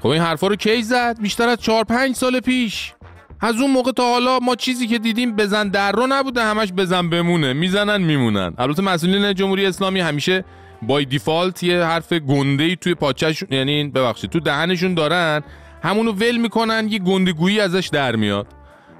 [0.05, 2.93] خب این حرفا رو کی زد؟ بیشتر از چهار پنج سال پیش.
[3.41, 7.11] از اون موقع تا حالا ما چیزی که دیدیم بزن در رو نبوده همش بزن
[7.11, 7.53] بمونه.
[7.53, 8.55] می‌زنن میمونن.
[8.59, 10.45] البته مسئولین جمهوری اسلامی همیشه
[10.83, 15.43] بای دیفالت یه حرف گنده ای توی پاچهشون یعنی ببخشید تو دهنشون دارن.
[15.83, 18.47] همونو ول می‌کنن یه گندگویی ازش در میاد.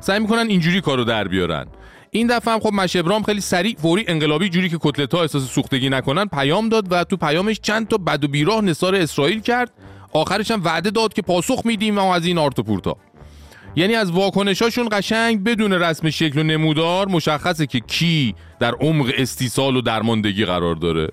[0.01, 1.67] سعی می‌کنن اینجوری کارو در بیارن.
[2.11, 5.89] این دفعه هم خب مشبرام خیلی سریع فوری انقلابی جوری که کتلت ها احساس سوختگی
[5.89, 9.73] نکنن پیام داد و تو پیامش چند تا بد و بیراه نثار اسرائیل کرد.
[10.15, 12.97] آخرش هم وعده داد که پاسخ میدیم و از این آرت و پورتا.
[13.77, 19.77] یعنی از واکنشاشون قشنگ بدون رسم شکل و نمودار مشخصه که کی در عمق استیصال
[19.77, 21.09] و درماندگی قرار داره.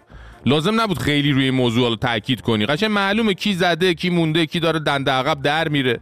[0.46, 2.66] لازم نبود خیلی روی این موضوع رو تاکید کنی.
[2.66, 6.00] قشنگ معلومه کی زده کی مونده کی داره دنده عقب در میره.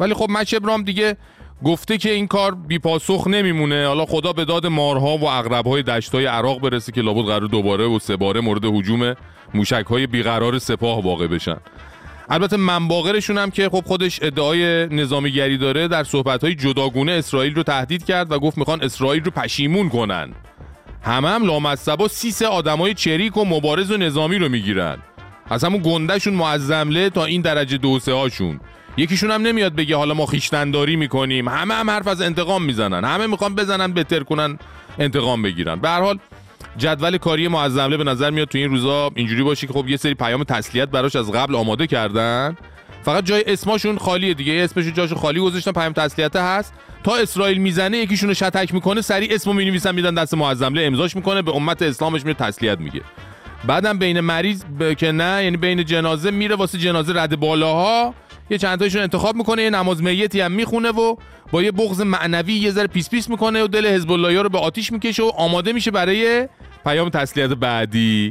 [0.00, 1.16] ولی خب مشبرام دیگه
[1.64, 3.86] گفته که این کار بی پاسخ نمیمونه.
[3.86, 7.98] حالا خدا به داد مارها و اغربهای دشتای عراق برسه که لابد قرار دوباره و
[7.98, 9.14] سه باره مورد هجوم
[9.54, 11.56] موشکهای بیقرار سپاه واقع بشن.
[12.28, 18.04] البته منباغرشون هم که خب خودش ادعای نظامیگری داره در صحبت‌های جداگونه اسرائیل رو تهدید
[18.04, 20.32] کرد و گفت می‌خوان اسرائیل رو پشیمون کنن.
[21.02, 24.98] همه هم لامصبا سیس آدمای چریک و مبارز و نظامی رو می‌گیرن.
[25.50, 28.60] از همون گندهشون معظمله تا این درجه دوسه هاشون.
[28.96, 31.48] یکیشون هم نمیاد بگه حالا ما خیشتنداری می‌کنیم.
[31.48, 33.04] همه هم حرف از انتقام می‌زنن.
[33.04, 34.58] همه می‌خوان بزنن بهتر کنن
[34.98, 35.76] انتقام بگیرن.
[35.76, 36.18] به هر حال
[36.78, 40.14] جدول کاری معظمله به نظر میاد تو این روزا اینجوری باشه که خب یه سری
[40.14, 42.56] پیام تسلیت براش از قبل آماده کردن.
[43.02, 44.52] فقط جای اسمشون خالیه دیگه.
[44.52, 46.74] اسمشون جاشو خالی گذاشتن پیام تسلیت هست.
[47.04, 51.56] تا اسرائیل می‌زنه یکیشونو شتک می‌کنه سریع اسمو می‌نویسن میدن دست معظمله امضاش می‌کنه به
[51.56, 53.00] امت اسلامش میره تسلیت میگه
[53.66, 54.94] بعدم بین مریض ب...
[54.94, 58.14] که نه یعنی بین جنازه میره واسه جنازه رده بالاها.
[58.50, 61.16] یه چند تایشون انتخاب می‌کنه یه نماز میتی هم می‌خونه و
[61.52, 64.58] با یه بغض معنوی یه ذره پیس پیس می‌کنه و دل حزب الله رو به
[64.58, 66.48] آتیش می‌کشه و آماده میشه برای
[66.84, 68.30] پیام تسلیت بعدی.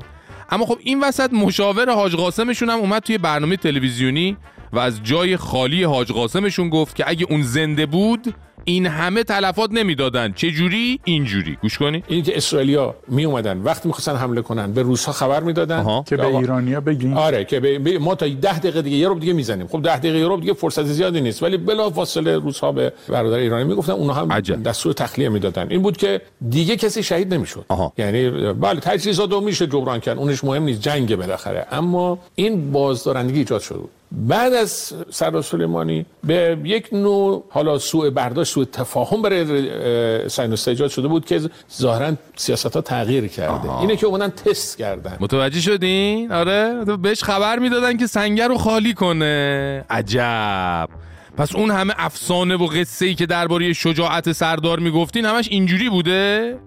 [0.49, 4.37] اما خب این وسط مشاور حاج قاسمشون هم اومد توی برنامه تلویزیونی
[4.73, 8.33] و از جای خالی حاج قاسمشون گفت که اگه اون زنده بود
[8.65, 10.33] این همه تلفات نمی‌دادن.
[10.33, 11.57] چه جوری؟ اینجوری.
[11.61, 12.03] گوش کنی.
[12.07, 16.25] این که اسرائیلیا می اومدن وقتی می‌خواستن حمله کنن به روسها خبر می‌دادن که به
[16.25, 17.13] ایرانیا بگین.
[17.13, 19.67] آره که به ما تا 10 دقیقه دیگه یه رو دیگه می‌زنیم.
[19.67, 21.43] خب 10 دقیقه یه رو دیگه فرصت زیادی نیست.
[21.43, 24.63] ولی بلا فاصله روسها به برادر ایرانی می‌گفتن اونها هم عجب.
[24.63, 25.67] دستور تخلیه می‌دادن.
[25.69, 27.65] این بود که دیگه کسی شهید نمی‌شد.
[27.97, 30.17] یعنی بله تجهیزات رو میشه جبران کرد.
[30.17, 31.65] اونش مهم نیست جنگ بالاخره.
[31.71, 38.09] اما این بازدارندگی ایجاد شده بود بعد از سردار سلیمانی به یک نوع حالا سوء
[38.09, 41.41] برداشت سوء تفاهم برای ساینوس ایجاد شده بود که
[41.77, 43.79] ظاهرا سیاست ها تغییر کرده.
[43.79, 45.17] اینه که اومدن تست کردن.
[45.19, 46.85] متوجه شدین؟ آره.
[47.01, 49.85] بهش خبر می‌دادن که سنگر رو خالی کنه.
[49.89, 50.89] عجب.
[51.37, 56.57] پس اون همه افسانه و قصه ای که درباره شجاعت سردار می‌گفتین همش اینجوری بوده؟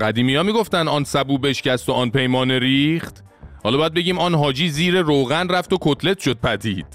[0.00, 3.24] قدیمی ها می‌گفتن آن سبو بشکست و آن پیمان ریخت.
[3.64, 6.86] حالا باید بگیم آن حاجی زیر روغن رفت و کتلت شد پدید.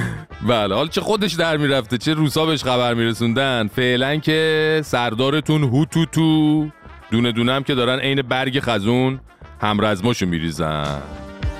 [0.48, 5.84] بله حالا چه خودش در می‌رفته چه روسا بهش خبر میرسوندن؟ فعلا که سردارتون هو
[5.84, 6.70] تو
[7.10, 9.20] دونه هم که دارن عین برگ خزون
[9.60, 11.02] همرزماشو میریزن.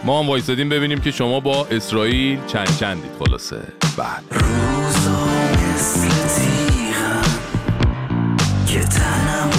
[0.04, 3.10] ما هم وایسادیم ببینیم که شما با اسرائیل چند چندید.
[3.18, 3.62] خلاصه.
[3.96, 4.40] بله.
[8.66, 9.57] که تنمو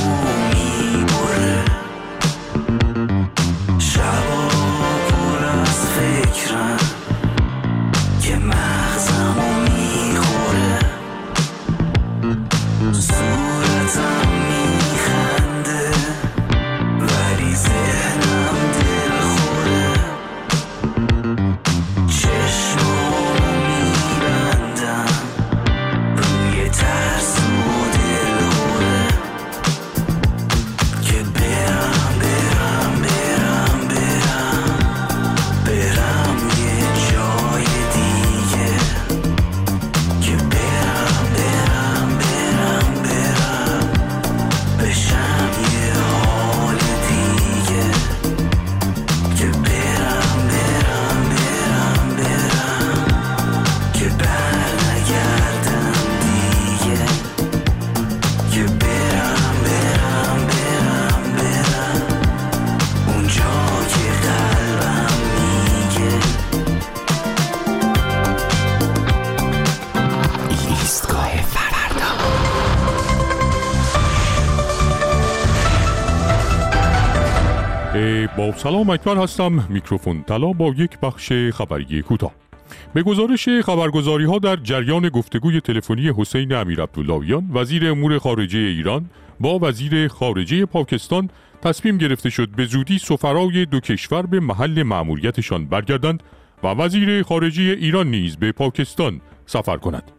[78.51, 79.67] با سلام اکبر هستم.
[79.69, 82.31] میکروفون طلا با یک بخش خبری کوتاه.
[82.93, 89.09] به گزارش خبرگزاری ها در جریان گفتگوی تلفنی حسین امیر عبداللهیان وزیر امور خارجه ایران
[89.39, 91.29] با وزیر خارجه پاکستان
[91.61, 96.23] تصمیم گرفته شد به زودی سفرای دو کشور به محل مأموریتشان برگردند
[96.63, 100.11] و وزیر خارجه ایران نیز به پاکستان سفر کند.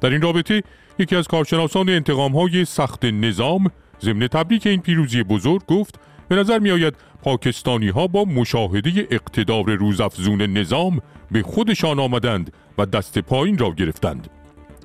[0.00, 0.62] در این رابطه
[0.98, 3.70] یکی از کارشناسان انتقام های سخت نظام
[4.02, 9.74] ضمن تبریک این پیروزی بزرگ گفت به نظر می آید پاکستانی ها با مشاهده اقتدار
[9.74, 14.28] روزافزون نظام به خودشان آمدند و دست پایین را گرفتند.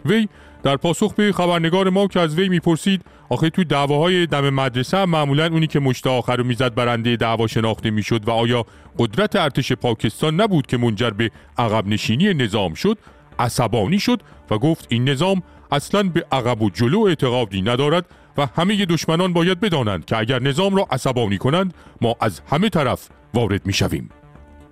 [0.05, 0.27] وی
[0.63, 5.45] در پاسخ به خبرنگار ما که از وی می‌پرسید آخه تو دعواهای دم مدرسه معمولا
[5.45, 8.65] اونی که مشت آخر رو می‌زد برنده دعوا شناخته می‌شد و آیا
[8.99, 12.97] قدرت ارتش پاکستان نبود که منجر به عقب نشینی نظام شد؟
[13.39, 14.21] عصبانی شد
[14.51, 18.05] و گفت این نظام اصلا به عقب و جلو اعتقادی ندارد
[18.37, 23.09] و همه دشمنان باید بدانند که اگر نظام را عصبانی کنند ما از همه طرف
[23.33, 24.09] وارد می‌شویم.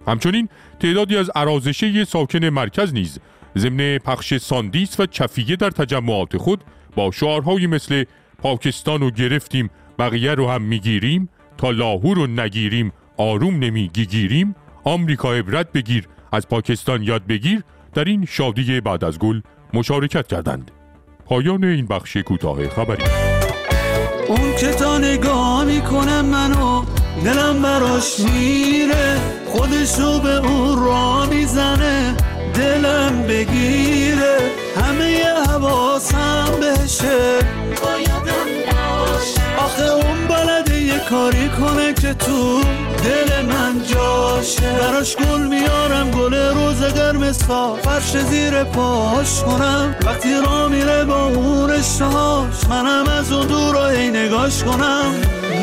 [0.08, 0.49] همچنین
[0.80, 3.19] تعدادی از ارازشه ساکن مرکز نیز
[3.58, 6.63] ضمن پخش ساندیس و چفیه در تجمعات خود
[6.95, 8.04] با شعارهایی مثل
[8.38, 15.71] پاکستان رو گرفتیم بقیه رو هم می‌گیریم تا لاهور رو نگیریم آروم نمی‌گیریم آمریکا عبرت
[15.71, 19.41] بگیر از پاکستان یاد بگیر در این شادی بعد از گل
[19.73, 20.71] مشارکت کردند.
[21.25, 23.35] پایان این بخش کوتاه خبری.
[24.27, 26.83] اون که تا نگاه می‌کنه منو
[27.25, 29.17] دلم براش میره.
[29.45, 32.15] خودشو به اون را می‌زنه
[32.53, 34.38] دلم بگیره.
[34.75, 37.39] همه حواسم بهشه.
[39.57, 40.64] آخه اون بلده یه
[41.10, 42.62] کاری کنه که تو
[43.04, 44.72] دل من جاشه.
[44.72, 49.96] براش گل میارم گل روز قرمزا فرش زیر پاش کنم.
[50.06, 55.13] وقتی را میره با اون اشتهاش منم از اون دور هی نگاش کنم.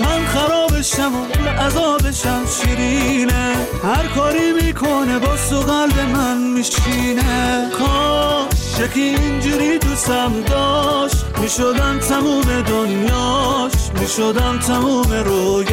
[0.02, 3.54] من خرابشم و عذابشم شیرینه.
[3.84, 7.70] هر کاری می‌کنه با سو قلب من میشینه.
[7.78, 11.38] کاش یکی اینجوری دوستم داشت.
[11.38, 13.72] می‌شدم تموم دنیاش.
[14.00, 15.72] می‌شدم تموم رویاش.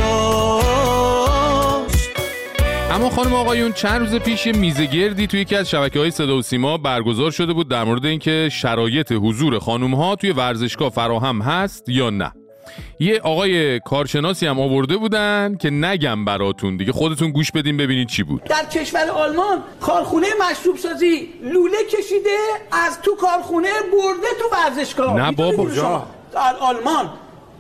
[2.92, 6.38] اما خانم آقایون چند روز پیش یه میزه گردی توی یکی از شبکه های صدا
[6.38, 11.42] و سیما برگزار شده بود در مورد اینکه شرایط حضور خانم ها توی ورزشگاه فراهم
[11.42, 12.32] هست یا نه.
[13.00, 18.24] یه آقای کارشناسی هم آورده بودن که نگم براتون دیگه خودتون گوش بدین ببینید چی
[18.24, 22.38] بود در کشور آلمان کارخونه مشروب سازی لوله کشیده
[22.72, 25.70] از تو کارخونه برده تو ورزشگاه نه بابا.
[25.76, 27.10] شما؟ در آلمان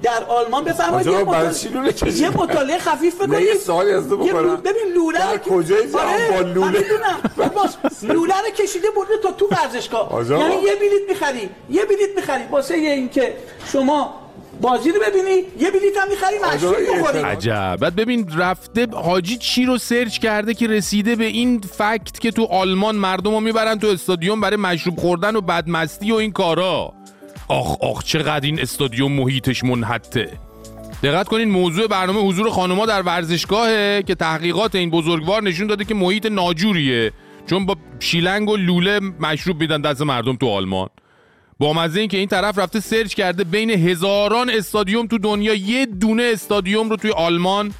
[0.03, 4.55] در آلمان بفرمایید یه مطالعه-؟ یه مطالعه خفیف بکنید یه سوالی از تو بکنم.
[4.55, 6.85] ببین لوله در کجای جهان با لوله؟
[8.03, 10.25] لوله رو کشیده برده تا تو ورزشگاه.
[10.29, 13.33] یعنی یه بلیت می‌خری یه بلیت می‌خری واسه اینکه
[13.71, 14.13] شما
[14.61, 17.77] بازی رو ببینی یه بلیت هم می‌خری مشروب بخوری عجب.
[17.81, 22.45] بعد ببین رفته حاجی چی رو سرچ کرده که رسیده به این فکت که تو
[22.45, 26.93] آلمان مردم رو می‌برن تو استادیوم برای مشروب خوردن و بدمستی و این کارا.
[27.47, 30.29] آخ آخ چقدر این استادیوم محیطش منحته
[31.03, 35.95] دقت کنین موضوع برنامه حضور خانوما در ورزشگاهه که تحقیقات این بزرگوار نشون داده که
[35.95, 37.11] محیط ناجوریه.
[37.49, 40.89] چون با شیلنگ و لوله مشروب میدن دست مردم تو آلمان.
[41.59, 45.85] با مزه این که این طرف رفته سرچ کرده بین هزاران استادیوم تو دنیا یه
[45.85, 47.73] دونه استادیوم رو توی آلمان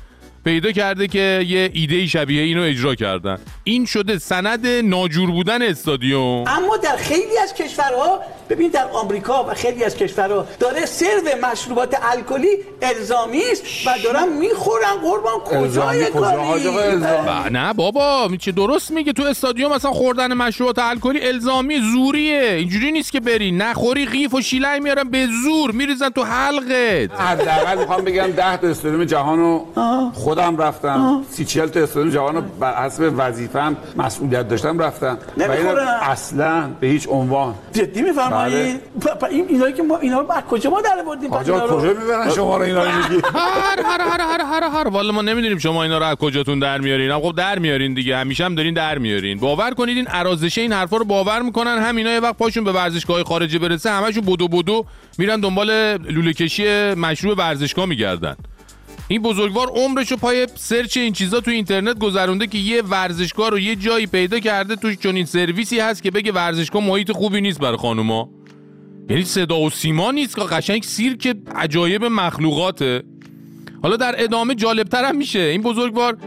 [0.44, 3.38] پیدا کرده که یه ایده شبیه اینو اجرا کردن.
[3.64, 6.48] این شده سند ناجور بودن استادیوم.
[6.48, 11.96] اما در خیلی از کشورها ببین در آمریکا و خیلی از کشورها داره سرو مشروبات
[12.12, 12.48] الکلی
[12.82, 14.96] الزامی است و دارن می‌خورن.
[15.04, 21.28] قربان کجای کاری؟ با- نه بابا چه درست میگه؟ تو استادیوم مثلا خوردن مشروبات الکلی
[21.28, 22.42] الزامی زوریه.
[22.54, 23.52] اینجوری نیست که بری.
[23.52, 27.22] نخوری قیف و شیلنگ میارن به زور میریزن تو حلقت.
[27.22, 29.66] حداقل می‌خوام بگم 10 تا استادیوم جهان رو
[30.14, 31.24] خودم رفتم.
[31.32, 35.18] سی چهل تا استادیوم جهان رو بر حسب وظیفم مسئولیت داشتم رفتم.
[35.38, 35.42] و.
[36.02, 37.56] اصلا به هیچ عنوان.
[37.74, 38.39] جدی میفرمایید
[39.02, 41.40] پ- این اینا که ما اینا رو از کجا ما در آوردیم؟ رو؟
[41.80, 45.22] کجا می‌برن شما رو اینا رو میگی؟ هر هر هر هر هر هر والا ما
[45.22, 47.20] نمی‌دونیم شما اینا رو از کجاتون در میارین.
[47.20, 48.18] خب در میارین دیگه.
[48.18, 49.40] همیشه هم دارین در میارین.
[49.40, 51.78] باور کنید این ارازشه این حرفا رو باور می‌کنن.
[51.78, 54.86] همینا یه وقت پاشون به ورزشگاه خارجه برسه همشون بدو بدو
[55.18, 58.36] میرن دنبال لوله کشی مشروع ورزشگاه میگردن.
[59.12, 63.60] این بزرگوار عمرش رو پای سرچ این چیزا تو اینترنت گذرونده که یه ورزشگاه رو
[63.60, 67.78] یه جایی پیدا کرده توش چنین سرویسی هست که بگه ورزشگاه محیط خوبی نیست برای
[67.78, 68.30] خانوما.
[69.10, 73.04] یعنی صدا و سیما نیست که قشنگ سیرک عجایب مخلوقاته.
[73.84, 75.40] حالا در ادامه جالبتر هم میشه.
[75.40, 76.18] این بزرگوار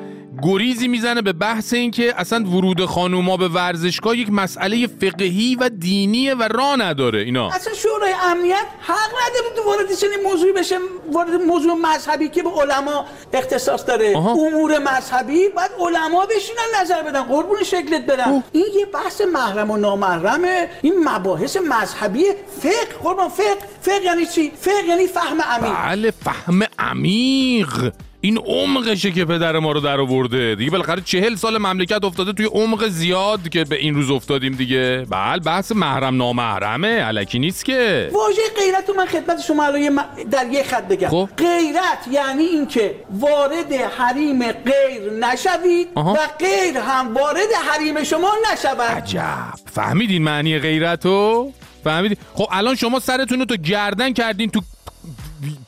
[0.42, 5.68] گریزی می‌زنه به بحث این که اصلا ورود خانوما به ورزشگاه یک مسئله فقهی و
[5.68, 7.18] دینیه و راه نداره.
[7.18, 7.48] اینا.
[7.48, 10.78] اصلا شورای امنیت حق نداره وارد چنین موضوعی بشه
[11.12, 14.16] وارد موضوع مذهبی که به علما اختصاص داره.
[14.16, 18.44] امور مذهبی باید علما بشینن نظر بدن قربون شکلت برم.
[18.52, 20.68] این یه بحث محرم و نامحرمه.
[20.82, 22.24] این مباحث مذهبی
[22.60, 22.72] فقه.
[23.02, 23.58] قربان فقه.
[23.80, 25.72] فقه یعنی چی؟ فقه یعنی فهم عمیق.
[25.84, 27.90] بله فهم عمیق.
[28.24, 30.54] این عمقشه که پدر ما رو در آورده.
[30.54, 35.06] دیگه بالاخره چهل سال مملکت افتاده توی عمق زیاد که به این روز افتادیم دیگه.
[35.10, 36.88] بله بحث محرم نامحرمه.
[36.88, 38.10] علکی نیست که.
[38.12, 41.08] واژه غیرت رو من خدمت شما الان در یه خط بگم.
[41.08, 41.28] خب.
[41.36, 46.12] غیرت یعنی اینکه وارد حریم غیر نشوید آها.
[46.12, 49.54] و غیر هم وارد حریم شما نشود عجب.
[49.72, 51.52] فهمیدین معنی غیرتو
[51.84, 54.60] فهمیدین؟ خب الان شما سرتون رو تو گردن کردین تو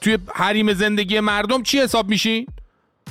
[0.01, 2.47] توی حریم زندگی مردم چی حساب میشین؟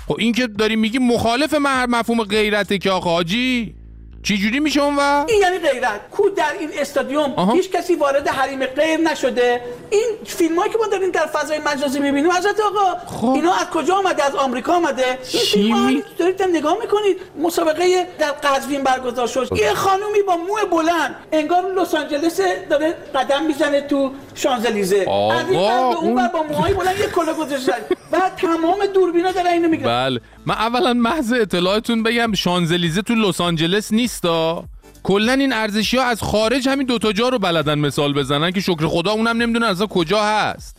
[0.07, 3.75] خب این که داری میگی مخالف مفهوم غیرته که آقا حاجی.
[4.23, 6.01] چی جوری میشه اون و این یعنی غیرت.
[6.11, 9.61] کو در این استادیوم هیچ کسی وارد حریم غیر نشده.
[9.89, 13.95] این فیلم هایی که ما داریم در فضای مجازی می‌بینیم حضرت آقا اینا از کجا
[13.95, 17.17] آمده از آمریکا آمده این فیلم ها دارید نگاه می‌کنید.
[17.39, 19.49] مسابقه در قزوین برگزار شد.
[19.55, 25.05] یه خانومی با مو بلند انگار لس آنجلس داره قدم می‌زنه تو شانزلیزه.
[25.31, 27.77] از این اون ور با موهای بلند یه کلا گذاشتن.
[28.11, 30.21] و تمام دوربینا دارن اینو میگن بله.
[30.45, 34.65] من اولا محض اطلاعتون بگم شانزلیزه تو لس آنجلس نیستا
[35.03, 38.87] کلا این ارزشی ها از خارج همین دوتا جا رو بلدن مثال بزنن که شکر
[38.87, 40.77] خدا اونم نمی‌دونه اصلا کجا هست.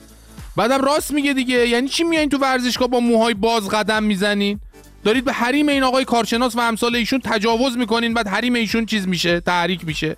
[0.56, 4.60] بعدم راست میگه دیگه یعنی چی میایین تو ورزشگاه با موهای باز قدم می‌زنین؟
[5.04, 9.08] دارید به حریم این آقای کارشناس و امثال ایشون تجاوز می‌کنین بعد حریم ایشون چیز
[9.08, 10.16] میشه تحریک میشه.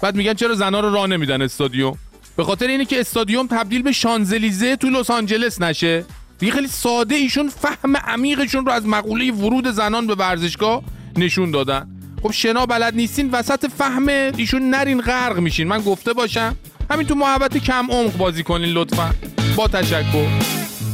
[0.00, 1.98] بعد میگن چرا زنا رو راه نمیدن استادیوم؟
[2.36, 6.04] به خاطر اینه که استادیوم تبدیل به شانزلیزه تو لس آنجلس نشه.
[6.42, 10.82] دیگه خیلی ساده ایشون فهم عمیقشون رو از مقوله ورود زنان به ورزشگاه
[11.16, 11.88] نشون دادن.
[12.22, 15.68] خب شنا بلد نیستین وسط فهم ایشون نرین غرق میشین.
[15.68, 16.56] من گفته باشم
[16.90, 19.10] همین تو محبت کم عمق بازی کنین لطفا.
[19.56, 20.28] با تشکر.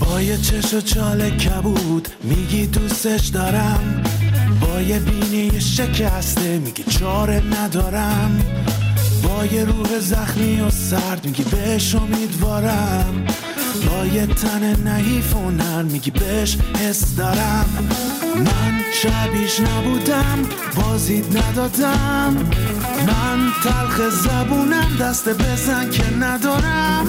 [0.01, 4.03] با یه چش و چال کبود میگی دوستش دارم.
[4.61, 8.45] با یه بینی شکسته میگی چاره ندارم.
[9.23, 13.27] با یه روح زخمی و سرد میگی بهش امیدوارم.
[13.79, 15.51] با یه تن نحیف و
[15.83, 17.89] میگی بهش حس دارم.
[18.37, 20.39] من شبیش نبودم
[20.77, 22.37] بازید ندادم.
[23.07, 27.07] من تلخ زبونم دست بزن که ندارم.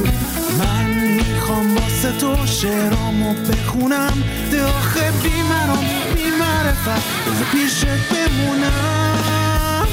[0.59, 4.23] من می‌خوام واسه تو شعرامو بخونم.
[4.51, 9.87] ده آخه بی مرام بی معرفت بذار پیشت بمونم.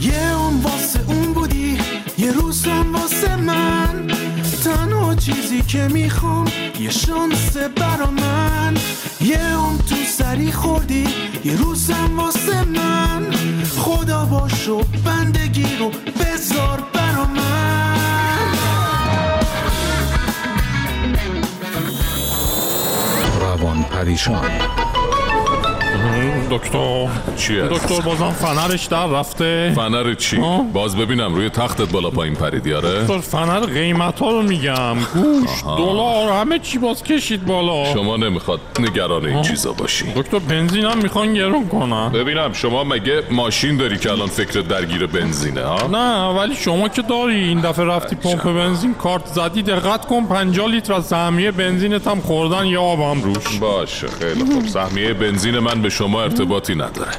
[0.00, 1.78] یه اون واسه اون بودی
[2.18, 4.10] یه روزم واسه من.
[5.28, 6.44] چیزی که می‌خوام
[6.80, 8.76] یه شانس برا من.
[9.20, 11.08] یه اون تو سری خوردی
[11.44, 13.26] یه روزم واسه من.
[13.78, 18.54] خدا باشو بندگی رو بذار برا من.
[23.40, 24.50] روان پریشان.
[26.50, 30.38] دکتر چیه؟ دکتر بازم فنرش در رفته فنر چی؟
[30.72, 35.62] باز ببینم روی تختت بالا پایین پریدی آره؟ دکتر فنر قیمت ها رو میگم گوش
[35.78, 39.42] دلار همه چی باز کشید بالا شما نمی‌خواد نگران این آه.
[39.42, 44.28] چیزا باشی دکتر بنزین هم می‌خوان گرون کنن ببینم شما مگه ماشین داری که الان
[44.28, 49.26] فکر درگیر بنزینه ها؟ نه ولی شما که داری این دفعه رفتی پمپ بنزین کارت
[49.26, 54.44] زدی دقت کن 50 لیتر از سهمیه بنزینت هم خوردن یا آبم روش باشه خیلی
[54.44, 57.10] خوب سهمیه بنزین من به شما ارتباطی نداره.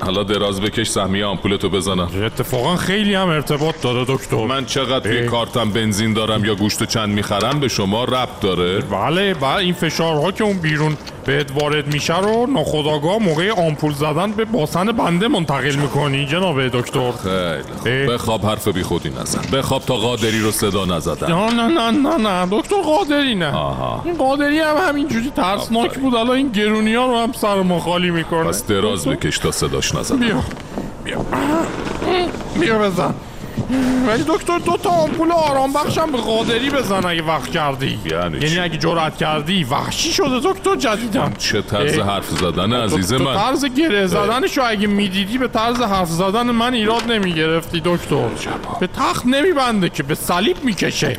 [0.00, 2.08] حالا دراز بکش سهمیه آمپولتو بزنم.
[2.26, 4.46] اتفاقا خیلی هم ارتباط داره دکتر.
[4.46, 8.80] من چقدر توی کارتم بنزین دارم یا گوشت چند می‌خرم به شما ربط داره.
[8.80, 10.96] بله بله این فشارها که اون بیرون
[11.28, 17.12] بهت وارد میشه رو ناخداگاه موقع آمپول زدن به باسن بنده منتقل می‌کنی جناب دکتر.
[17.12, 18.06] خیلی.
[18.06, 19.40] خوب بخواب حرف بی خودی نزن.
[19.52, 22.48] بخواب تا قادری رو صدا نزدم نه نه نه نه نه.
[22.50, 23.54] دکتر قادری نه.
[23.56, 24.02] آها.
[24.04, 26.14] این قادری هم همینجوری ترسناک بود.
[26.14, 28.44] الان این گرونی ها رو هم سر ما خالی می‌کنه.
[28.48, 30.42] پس دراز بکش تا صداش نزدم بیا.
[31.04, 31.24] بیا.
[32.60, 33.14] بیا بزن.
[34.08, 37.98] ولی دکتر دو تا آمپول آرام بخشم به قادری بزن اگه وقت کردی.
[38.06, 41.32] یعنی یعنی اگه جرأت کردی وحشی شده دکتر جدیدم.
[41.38, 41.98] چه طرز.
[41.98, 47.12] حرف زدن عزیز من؟ طرز گره زدنشو اگه می‌دیدی به طرز حرف زدن من ایراد
[47.12, 48.28] نمی‌گرفتی دکتر.
[48.80, 51.18] به تخت نمیبنده که به صلیب می‌کشه.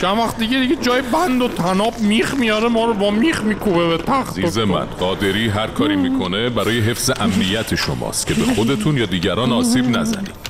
[0.00, 3.88] چند وقت دیگه دیگه جای بند و تناب میخ میاره ما رو با میخ میکوبه
[3.88, 4.38] به تخت.
[4.38, 4.58] عزیز.
[4.58, 9.98] من قادری هر کاری می‌کنه برای حفظ امنیت شماست که به خودتون یا دیگران آسیب
[9.98, 10.45] نزنید.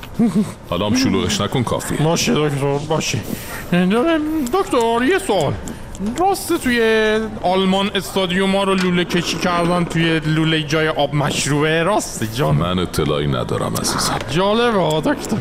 [0.69, 1.97] حالا هم شلوغش نکن کافیه.
[1.97, 3.19] باشه دکتر باشه.
[4.53, 5.53] دکتر یه سوال.
[6.19, 6.81] راسته توی
[7.41, 12.55] آلمان استادیوم ها رو لوله کشی کردن توی لوله جای آب مشروبه؟ راسته جان.
[12.55, 14.19] من اطلاعی ندارم عزیزم.
[14.29, 15.37] جالبه دکتر.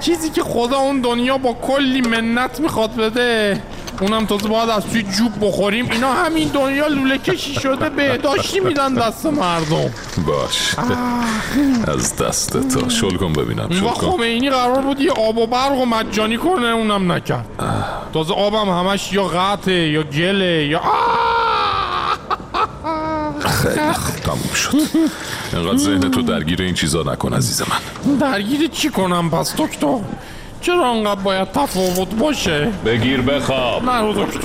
[0.00, 3.62] چیزی که خدا اون دنیا با کلی منت می‌خواد بده.
[4.00, 5.90] اونم تازه باید از توی جوب بخوریم.
[5.90, 9.90] اینا همین دنیا لوله کشی شده بهداشتی میدن دست مردم.
[10.26, 10.74] باش
[11.88, 12.90] از دست تو.
[12.90, 14.10] شل کن ببینم شل کن.
[14.10, 17.46] خمینی قرار بود یه آب و برق و مجانی کنه اونم نکرد.
[18.14, 20.80] تازه آبم همش یا قطعه یا گله یا
[23.40, 24.76] خیلی خوب تموم شد.
[25.54, 28.16] انقدر ذهن تو درگیر این چیزا نکن عزیز من.
[28.16, 29.98] درگیر چی کنم پس دکتر؟
[30.60, 34.40] چرا انقدر باید تفاوت باشه؟ بگیر بخواب نه رو دکتر.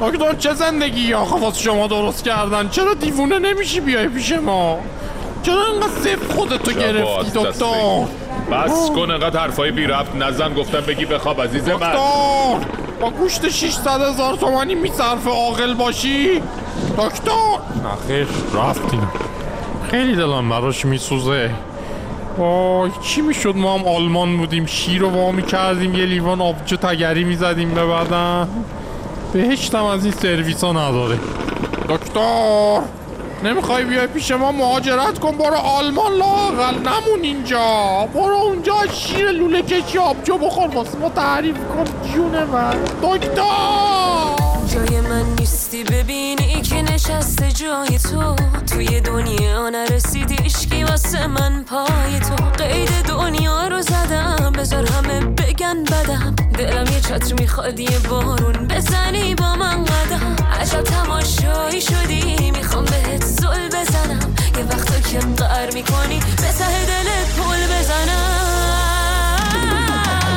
[0.00, 4.78] دکتر چه زندگی یا خواست شما درست کردن؟ چرا دیوونه نمیشی بیای پیش ما؟
[5.42, 8.04] چرا انقدر صفر خودتو گرفتی دکتر؟
[8.52, 10.54] بس کن انقدر حرفای بی ربط نزن.
[10.54, 11.74] گفتم بگی بخواب عزیز من.
[11.76, 12.66] دکتر
[13.00, 16.42] با گوشت 600 هزار تومانی میصرف عاقل باشی؟
[16.98, 17.32] دکتر!
[17.84, 19.08] نخیر رفتیم.
[19.90, 21.50] خیلی دلم براش میسوزه.
[22.38, 27.24] وای چی می‌شد؟ ما هم آلمان بودیم شیر رو وا می‌کردیم یه لیوان آبجو تگری
[27.24, 28.48] می‌زدیم به بدن
[29.32, 31.18] بهشتم از این سرویس ها نداره.
[31.88, 32.80] دکتر
[33.44, 38.08] نمی‌خوای بیای پیش ما مهاجرت کن؟ برو آلمان لاقل نمون اینجا.
[38.14, 42.74] برو اونجا شیر لوله کشی آبجو بخور واسه ما تعریف کن جون من.
[43.02, 43.42] دکتر!
[44.74, 45.36] جای من
[45.72, 48.36] نیستی ببینی که نشسته جای تو.
[48.66, 52.44] توی دنیا نرسیدی اشکی واسه من پای تو.
[52.64, 56.34] قید دنیا رو زدم بذار همه بگن بدم.
[56.58, 60.36] دلم یه چتر می‌خواد یه بارون بزنی با من قدم.
[60.60, 64.34] عجب تماشایی شدی می‌خوام بهت زل بزنم.
[64.58, 68.42] یه وقتا که قر می‌کنی به سه دلت پل بزنم.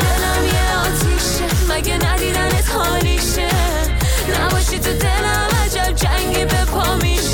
[0.01, 3.49] دلم یه آتیشه مگه ندیدنت حالیشه؟
[4.31, 7.24] نباشی تو دلم عجب جنگی به پا میشه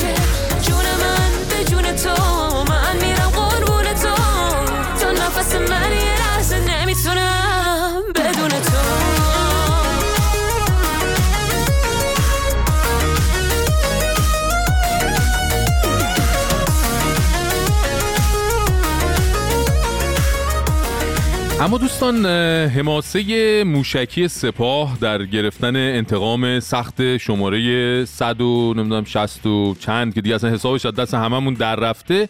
[21.61, 22.25] اما دوستان
[22.69, 30.21] حماسه موشکی سپاه در گرفتن انتقام سخت شماره 100 و نمی‌دونم 60 و چند که
[30.21, 32.29] دیگه اصلا حسابش از دست هممون در رفته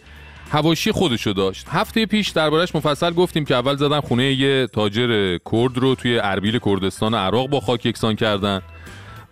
[0.50, 1.66] هواشی خودشو داشت.
[1.68, 6.58] هفته پیش دربارش مفصل گفتیم که اول زدن خونه یه تاجر کرد رو توی اربیل
[6.58, 8.60] کردستان عراق با خاک یکسان کردن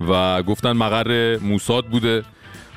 [0.08, 2.22] و گفتن مقر موساد بوده.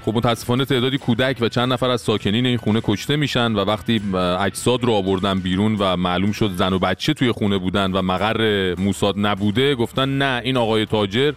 [0.06, 4.02] خب متاسفانه تعدادی کودک و چند نفر از ساکنین این خونه کشته میشن و وقتی
[4.40, 8.76] اجساد رو آوردن بیرون و معلوم شد زن و بچه توی خونه بودن و مقر
[8.78, 11.34] موساد نبوده گفتن نه این آقای تاجر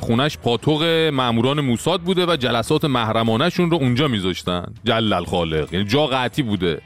[0.00, 4.64] خونش پاتوق ماموران موساد بوده و جلسات محرمانهشون رو اونجا میذاشتن.
[4.84, 6.80] جلل الخالق یعنی جا قطعی بوده.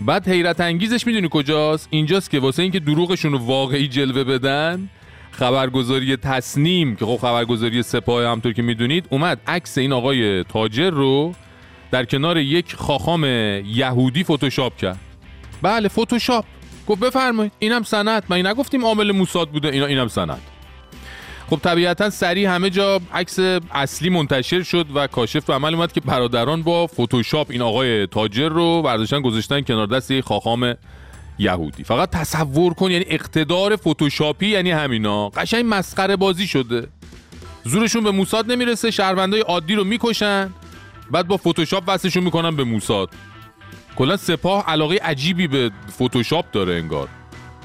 [0.00, 4.88] بعد حیرت انگیزش می‌دونی کجاست؟ اینجاست که واسه اینکه دروغشون رو واقعی جلوه بدن
[5.30, 11.34] خبرگزاری تصنیم که خب خبرگزاری سپاه همطور که می‌دونید اومد عکس این آقای تاجر رو
[11.90, 13.24] در کنار یک خاخام
[13.64, 14.98] یهودی فتوشاپ کرد.
[15.62, 16.44] بله فتوشاپ.
[16.86, 18.22] گفت بفرمایید اینم سند.
[18.28, 20.40] من نگفتیم عامل موساد بوده؟ اینا اینم سند.
[21.50, 23.38] خب طبیعتا سریع همه جا عکس
[23.72, 28.48] اصلی منتشر شد و کاشف به عمل اومد که برادران با فتوشاپ این آقای تاجر
[28.48, 30.74] رو برداشتن گذاشتن کنار دست یک خاخام
[31.38, 31.84] یهودی.
[31.84, 35.28] فقط تصور کن یعنی اقتدار فتوشاپی یعنی همینا.
[35.28, 36.88] قشنگ مسخره بازی شده.
[37.64, 40.50] زورشون به موساد نمی‌رسه شهروندای عادی رو می‌کشن
[41.10, 43.10] بعد با فتوشاپ وصلشون می‌کنن به موساد.
[43.96, 47.08] کلا سپاه علاقه عجیبی به فتوشاپ داره انگار.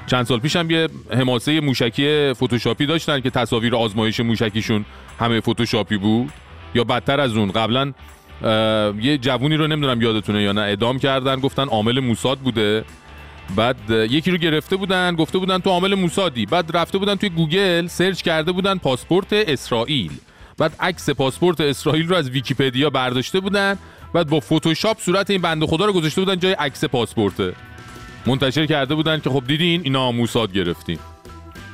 [0.06, 4.84] چند سال پیش هم یه حماسه موشکی فتوشاپی داشتن که تصاویر آزمایش موشکیشون
[5.18, 6.32] همه فتوشاپی بود.
[6.74, 7.92] یا بدتر از اون قبلا
[9.00, 12.84] یه جوونی رو نمی‌دونم یادتونه یا نه اعدام کردن گفتن عامل موساد بوده.
[13.56, 16.46] بعد یکی رو گرفته بودن گفته بودن تو عامل موسادی.
[16.46, 20.10] بعد رفته بودن توی گوگل search کرده بودن پاسپورت اسرائیل.
[20.58, 23.78] بعد عکس پاسپورت اسرائیل رو از ویکیپدیا برداشته بودن.
[24.14, 27.54] بعد با فتوشاپ صورت این بنده خدا رو گذاشته بودن جای عکس پاسپورت.
[28.26, 30.98] منتشر کرده بودن که خب دیدین اینا موساد گرفتین.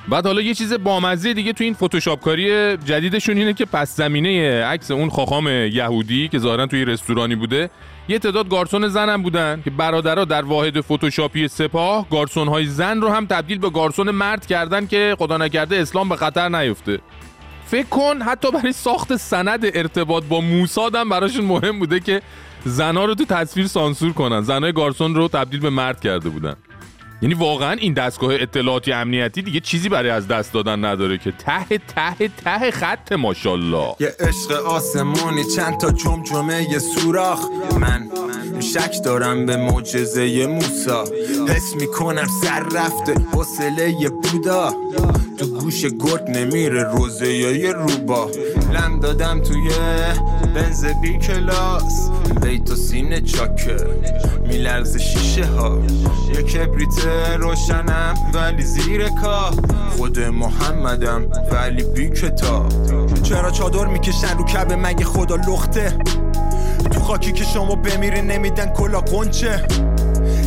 [0.08, 4.64] بعد حالا یه چیز بامزه دیگه تو این فتوشاپ کاری جدیدشون اینه که پس زمینه
[4.64, 7.70] عکس اون خاخام یهودی که ظاهرا توی رستورانی بوده
[8.08, 13.08] یه تعداد گارسون زنم بودن که برادرها در واحد فتوشاپی سپاه گارسون های زن رو
[13.08, 17.00] هم تبدیل به گارسون مرد کردن که خدا نکرده اسلام به خطر نیفته.
[17.66, 22.22] فکر کن حتی برای ساخت سند ارتباط با موساد هم براشون مهم بوده که
[22.64, 24.40] زنها رو تو تصویر سانسور کنن.
[24.40, 26.56] زنهای گارسون رو تبدیل به مرد کرده بودن.
[27.22, 31.32] یعنی واقعا این دستگاه اطلاعاتی امنیتی دیگه چیزی برای از دست دادن نداره که.
[31.32, 33.94] ته ته ته خط ماشاءالله.
[34.00, 37.40] یه عشق آسمونی چند تا جمجمه یه سوراخ.
[37.80, 38.08] من
[38.60, 41.04] شک دارم به معجزه موسا
[41.48, 44.74] حس می‌کنم سر رفته حوصله بودا.
[45.38, 48.30] تو گوش گرد نمیره روزه یه روبا.
[48.72, 49.70] لم دادم توی
[50.54, 52.10] بنز بی کلاس.
[52.42, 53.76] بیت و سینه چاکه.
[54.48, 55.82] میلرز شیشه ها.
[56.34, 56.98] یه کبریت
[57.38, 59.54] روشنم ولی زیر کاه
[59.96, 62.72] خود محمدم ولی بی کتاب.
[63.22, 65.98] چرا چادر می‌کشن رو کبه؟ مگه خدا لخته؟
[66.90, 69.66] تو خاکی که شما بمیری نمیدن کلا قنچه.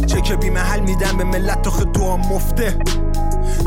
[0.05, 2.78] چه که بی محل میدن به ملت آخه دعا مفته.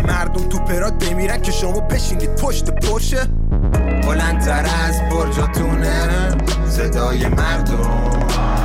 [0.08, 3.24] مردم تو پرات بمیرن که شما بشینید پشت پرشه.
[4.06, 6.08] بلندتر از برجاتونه
[6.68, 8.55] صدای مردم.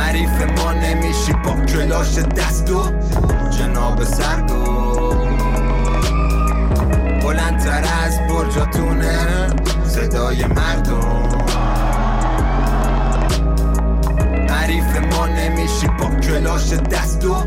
[0.00, 2.82] حریف ما نمیشی با کلاش دست و
[3.50, 5.14] جناب سردو.
[7.22, 9.46] بلندتر از برجاتونه
[9.84, 11.28] صدای مردم.
[14.50, 17.44] حریف ما نمیشی با کلاش دست و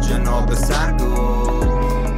[0.00, 1.75] جناب سردو.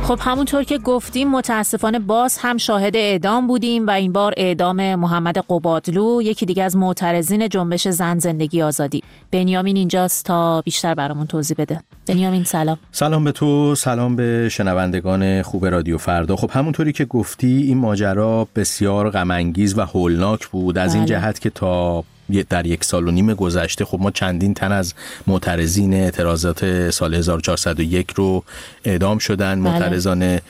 [0.09, 5.38] خب همونطور که گفتیم متاسفانه باز هم شاهد اعدام بودیم و این بار اعدام محمد
[5.38, 9.02] قبادلو یکی دیگه از معترضین جنبش زن زندگی آزادی.
[9.30, 11.82] بنیامین اینجاست تا بیشتر برامون توضیح بده.
[12.06, 12.78] بنیامین سلام.
[12.92, 16.36] سلام به تو سلام به شنوندگان خوب رادیو فردا.
[16.36, 21.14] خب همونطوری که گفتی این ماجرا بسیار غم و هولناک بود از این بله.
[21.14, 22.04] جهت که تا
[22.49, 24.95] در یک سال و نیم گذشته خب ما چندین تن از
[25.26, 28.45] معترضین اعتراضات سال 1401 رو
[28.85, 29.72] اعدام شدن بله.
[29.72, 30.41] معترضان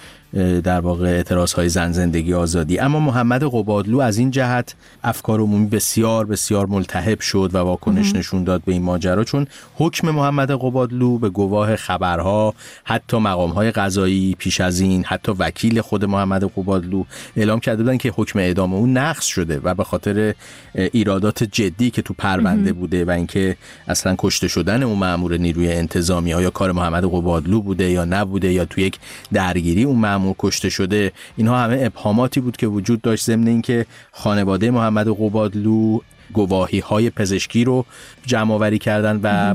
[0.65, 4.75] در واقع اعتراض های زن زندگی آزادی اما محمد قبادلو از این جهت
[5.05, 8.15] افکار عمومی بسیار بسیار ملتهب شد و واکنش.
[8.15, 12.55] نشون داد به این ماجرا چون حکم محمد قبادلو به گواه خبرها
[12.85, 17.05] حتی مقام های قضایی پیش از این حتی وکیل خود محمد قبادلو
[17.37, 20.35] اعلام کرده بودن که حکم اعدام اون نقض شده و به خاطر
[20.75, 22.73] ایرادات جدی که تو پرونده.
[22.73, 23.57] بوده و اینکه
[23.89, 28.65] اصلا کشته شدن اون مامور نیروی انتظامی آیا کار محمد قبادلو بوده یا نبوده یا
[28.65, 28.99] تو یک
[29.33, 31.13] درگیری اون مامور کشته شده.
[31.37, 36.01] اینها همه ابهاماتی بود که وجود داشت ضمن اینکه خانواده محمد قبادلو
[36.33, 37.85] گواهی های پزشکی رو
[38.27, 39.55] جمع آوری کردن و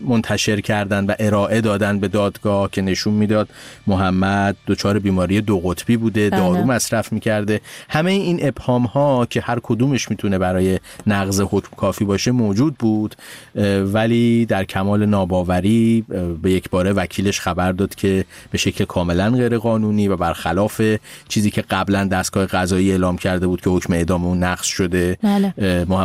[0.00, 3.48] منتشر کردن و ارائه دادن به دادگاه که نشون می‌داد
[3.86, 6.40] محمد دچار بیماری دو قطبی بوده بله.
[6.40, 12.04] دارو مصرف می‌کرده همه این ابهام ها که هر کدومش می‌تونه برای نقض حکم کافی
[12.04, 13.14] باشه موجود بود
[13.84, 16.04] ولی در کمال ناباوری
[16.42, 20.82] به یک باره وکیلش خبر داد که به شکل کاملا غیر قانونی و برخلاف
[21.28, 25.54] چیزی که قبلا دستگاه قضایی اعلام کرده بود که حکم اعدام اون نقض شده بله.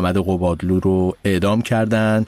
[0.09, 2.25] محمد قبادلو رو اعدام کردن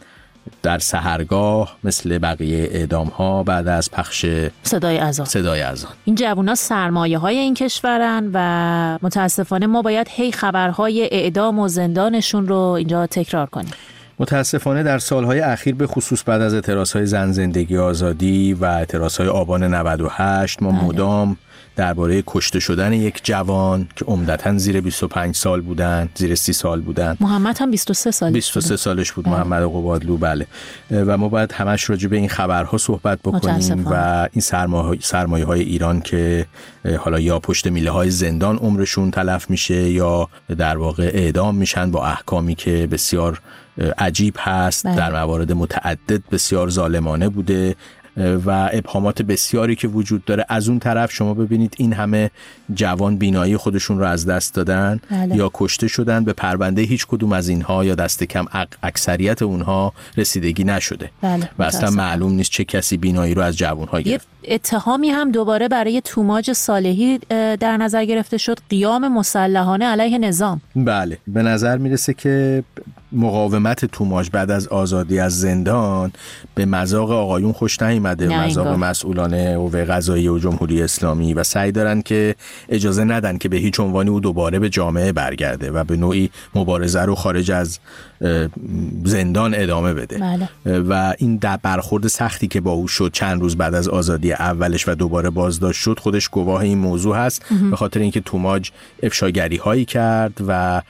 [0.63, 4.25] در سهرگاه مثل بقیه اعدام ها بعد از پخش
[4.63, 5.25] صدای اذان.
[5.25, 5.91] صدای اذان.
[6.05, 12.47] این جوونا سرمایه های این کشورن و متاسفانه ما باید هی خبرهای اعدام و زندانشون
[12.47, 13.71] رو اینجا تکرار کنیم.
[14.19, 19.63] متاسفانه در سالهای اخیر به خصوص بعد از اعتراضهای زن زندگی آزادی و اعتراضهای آبان
[19.63, 21.37] 98 ما مدام
[21.75, 27.17] درباره کشته شدن یک جوان که عمدتا زیر 25 سال بودن زیر 30 سال بودن.
[27.19, 29.29] محمد هم 23 سال 23 سالش بود.
[29.29, 30.47] محمد قبادلو بله.
[30.91, 33.87] و ما باید همش راجع به این خبرها صحبت بکنیم.
[33.87, 36.45] و این سرمایه, سرمایه های ایران که
[36.99, 42.05] حالا یا پشت میله های زندان عمرشون تلف میشه یا در واقع اعدام میشن با
[42.05, 43.41] احکامی که بسیار
[43.97, 44.87] عجیب هست.
[44.87, 44.95] بله.
[44.95, 47.75] در موارد متعدد بسیار ظالمانه بوده.
[48.17, 50.45] و ابهامات بسیاری که وجود داره.
[50.49, 52.31] از اون طرف شما ببینید این همه
[52.73, 55.35] جوان بینایی خودشون رو از دست دادن بله.
[55.35, 59.93] یا کشته شدن به پرونده هیچ کدوم از اینها یا دست کم اک- اکثریت اونها
[60.17, 61.09] رسیدگی نشده.
[61.21, 61.89] بله، و اصلا.
[61.89, 64.27] معلوم نیست چه کسی بینایی رو از جوانها گرفت.
[64.47, 67.19] اتهامی هم دوباره برای توماج صالحی
[67.59, 70.61] در نظر گرفته شد قیام مسلحانه علیه نظام.
[70.75, 71.17] بله.
[71.27, 72.63] به نظر می‌رسه که
[73.11, 76.11] مقاومت توماج بعد از آزادی از زندان
[76.55, 78.89] به مذاق آقایون خوش نیامده نه، مذاق انگار.
[78.89, 82.35] مسئولان قوه قضایی و جمهوری اسلامی و سعی دارن که
[82.69, 87.01] اجازه ندن که به هیچ عنوانی او دوباره به جامعه برگرده و به نوعی مبارزه
[87.01, 87.79] رو خارج از
[89.03, 90.79] زندان ادامه بده بله.
[90.79, 94.87] و این در برخورد سختی که با او شد چند روز بعد از آزادی اولش
[94.87, 97.45] و دوباره بازداشت شد خودش گواه این موضوع هست.
[97.69, 98.71] به خاطر اینکه توماج
[99.03, 100.81] افشاگری هایی کرد و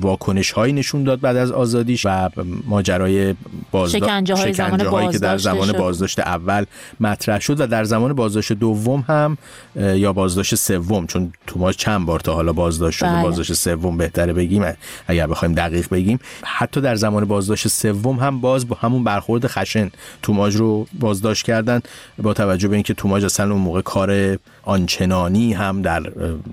[0.00, 2.28] واکنش هایی نشون داد بعد از آزادیش و
[2.66, 3.34] ماجرای
[3.70, 5.72] بازداشت شکنجه‌های زمان که در زمان.
[5.72, 6.64] بازداشت اول
[7.00, 9.38] مطرح شد و در زمان بازداشت دوم هم
[9.76, 13.22] یا بازداشت سوم چون توماج چند بار تا حالا بازداشت شده بله.
[13.22, 14.64] بازداشت سوم بهتره بگیم
[15.06, 16.18] اگر بخوایم دقیق بگیم
[16.64, 19.90] حتی در زمان بازداشت سوم هم باز با همون برخورد خشن
[20.22, 21.80] توماج رو بازداشت کردن
[22.18, 26.00] با توجه به اینکه توماج اصلا اون موقع کار آنچنانی هم در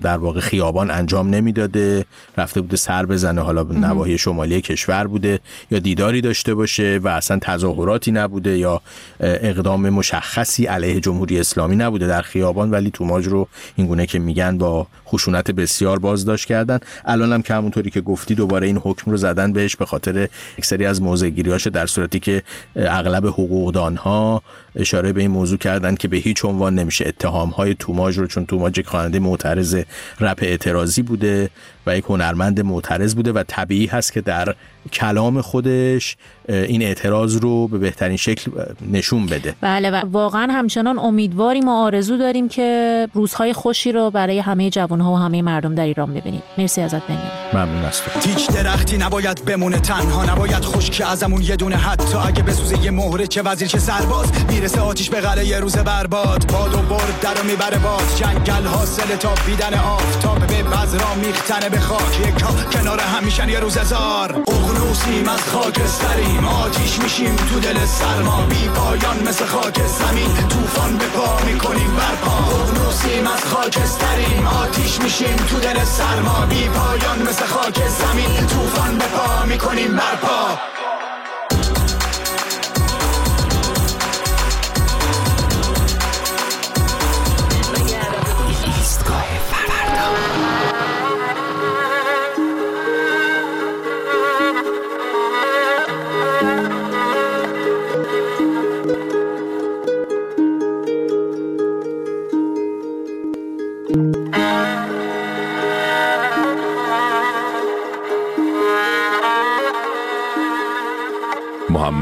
[0.00, 2.04] در واقع خیابان انجام نمی‌داده.
[2.36, 5.40] رفته بوده سر بزنه حالا به نواحی شمالی کشور بوده
[5.70, 8.80] یا دیداری داشته باشه و اصلا تظاهراتی نبوده یا
[9.20, 12.70] اقدام مشخصی علیه جمهوری اسلامی نبوده در خیابان.
[12.70, 16.78] ولی توماج رو اینگونه که میگن با خشونت بسیار بازداشت کردن.
[17.04, 20.28] الان هم که همونطوری که گفتی دوباره این حکم رو زدن بهش به خاطر
[20.58, 22.42] اکثری از موضعگیریاش در صورتی که
[22.76, 24.42] اغلب حقوقدانها
[24.76, 28.46] اشاره به این موضوع کردن که به هیچ عنوان نمیشه اتهام های توماج رو چون
[28.46, 29.76] توماج یک خواننده معترض
[30.20, 31.50] رپ اعتراضی بوده
[31.86, 34.54] و یک هنرمند معترض بوده و طبیعی هست که در
[34.92, 36.16] کلام خودش
[36.48, 38.50] این اعتراض رو به بهترین شکل
[38.92, 39.54] نشون بده.
[39.60, 45.12] بله و واقعا همچنان امیدواریم و آرزو داریم که روزهای خوشی رو برای همه جوانها
[45.12, 46.42] و همه مردم در ایران ببینیم.
[46.58, 48.28] مرسی ازت بنیام ممنون از تو.
[48.28, 53.26] هیچ درختی نباید بمونه تنها نباید خشک ازمون یه دونه حتی اگه بسوزه یه مهره
[53.26, 54.32] چه وزیر چه سرباز.
[54.62, 56.52] می‌رسه آتیش به قلعه یه روز برباد.
[56.52, 61.80] باد و برد در می‌بره باز جنگل حاصل تا بیدن آفتاب به بذرا میختنه به
[61.80, 62.20] خاک.
[62.20, 62.34] یک
[62.72, 66.44] کنار هم میشن یه روز زار اغنوسیم از خاکستریم.
[66.44, 68.46] آتیش میشیم تو دل سرما.
[68.46, 70.48] بی پایان مثل خاک زمین.
[70.48, 72.36] طوفان به پا می‌کنیم برپا.
[72.54, 74.46] اغنوسیم از خاکستریم.
[74.46, 76.46] آتیش میشیم تو دل سرما.
[76.46, 78.46] بی پایان مثل خاک زمین.
[78.46, 80.58] طوفان به پا می‌کنیم برپا.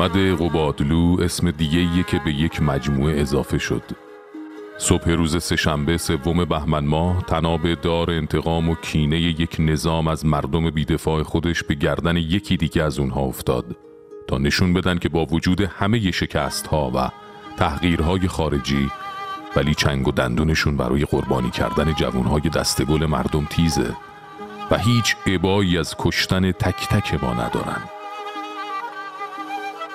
[0.01, 3.83] احمد قبادلو اسم دیگه که به یک مجموعه اضافه شد.
[4.79, 10.71] صبح روز سهشنبه سوم بهمن ماه تناب دار انتقام و کینه یک نظام از مردم
[10.71, 13.77] بیدفاع خودش به گردن یکی دیگه از اونها افتاد.
[14.29, 17.11] تا نشون بدن که با وجود همه شکست ها و
[17.57, 18.91] تحقیرهای خارجی
[19.57, 23.97] ولی چنگ و دندونشون برای قربانی کردن جوانهای دستگل مردم تیزه
[24.71, 28.00] و هیچ عبایی از کشتن تک تک ما ندارن.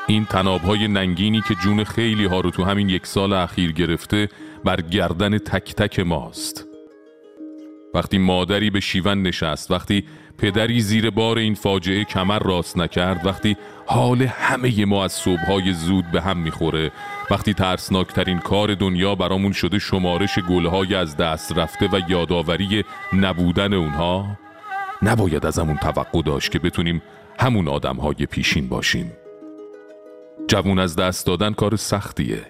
[0.07, 4.29] این تنابهای ننگینی که جون خیلی ها رو تو همین یک سال اخیر گرفته
[4.63, 6.65] بر گردن تک تک ماست.
[7.93, 10.03] وقتی مادری به شیون نشست وقتی
[10.37, 16.11] پدری زیر بار این فاجعه کمر راست نکرد وقتی حال همه ما از صبحهای زود
[16.11, 16.91] به هم می‌خوره
[17.31, 22.83] وقتی ترسناکترین کار دنیا برامون شده شمارش گلهای از دست رفته و یادآوری
[23.13, 24.37] نبودن اونها
[25.01, 27.01] نباید ازمون توقع داشت که بتونیم
[27.39, 29.11] همون آدمهای پیشین باشیم.
[30.47, 32.45] جوون از دست دادن کار سختیه.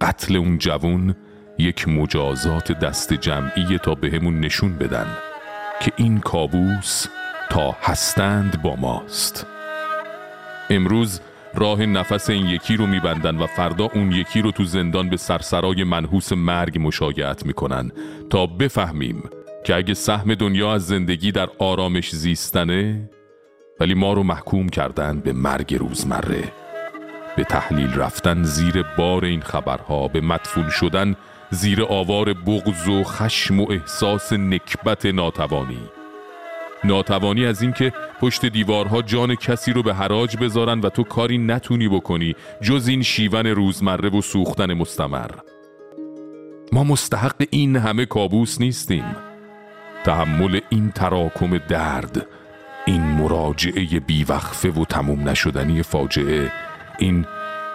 [0.00, 1.14] قتل اون جوون
[1.58, 5.06] یک مجازات دست جمعی تا بهمون نشون بدن
[5.80, 7.06] که این کابوس
[7.50, 9.46] تا هستند با ماست.
[10.70, 11.20] امروز
[11.54, 15.84] راه نفس این یکی رو میبندن و فردا اون یکی رو تو زندان به سرسرای
[15.84, 17.90] منحوس مرگ مشایعت می‌کنن
[18.30, 19.22] تا بفهمیم
[19.64, 23.10] که اگه سهم دنیا از زندگی در آرامش زیستنه
[23.80, 26.52] ولی ما رو محکوم کردن به مرگ روزمره.
[27.36, 31.16] به تحلیل رفتن زیر بار این خبرها به مدفون شدن
[31.50, 35.80] زیر آوار بغض و خشم و احساس نکبت ناتوانی.
[36.84, 41.88] ناتوانی از اینکه پشت دیوارها جان کسی رو به حراج بذارن و تو کاری نتونی
[41.88, 45.30] بکنی جز این شیون روزمره و سوختن مستمر.
[46.72, 49.16] ما مستحق این همه کابوس نیستیم.
[50.04, 52.26] تحمل این تراکم درد
[52.86, 56.52] این مراجعه بیوقفه و تموم نشدنی فاجعه
[57.00, 57.26] این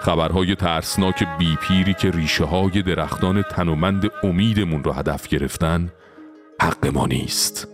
[0.02, 5.90] خبرهای ترسناک بیپیری که ریشه های درختان تنومند امیدمون رو هدف گرفتن
[6.62, 7.68] حق ما نیست.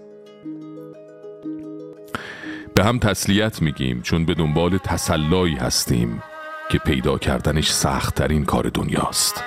[2.75, 6.23] به هم تسلیت میگیم چون به دنبال تسلایی هستیم
[6.69, 9.43] که پیدا کردنش سختترین کار دنیاست.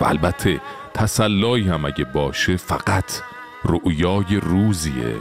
[0.00, 0.60] و البته
[0.94, 3.20] تسلایی هم اگه باشه فقط
[3.64, 5.16] رؤیای روزیه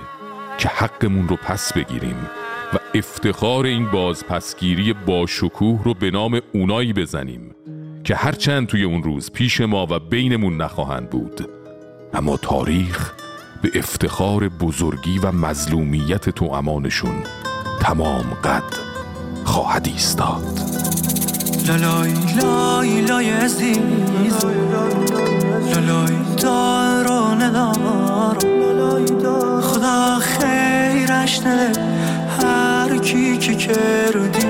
[0.57, 2.27] که حقمون رو پس بگیریم.
[2.73, 7.55] و افتخار این بازپسگیری با شکوه رو به نام اونایی بزنیم
[8.03, 11.49] که هرچند توی اون روز پیش ما و بینمون نخواهند بود.
[12.13, 13.13] اما تاریخ
[13.61, 17.23] به افتخار بزرگی و مظلومیت تو امانشون
[17.79, 18.63] تمام قد
[19.43, 20.59] خواهد ایستاد.
[21.67, 24.45] لالای لای لای عزیز.
[25.75, 28.01] لالای دارو ندارم.
[29.61, 30.50] خدا خیرش
[31.21, 31.71] نده
[32.41, 34.47] هر کی که کردی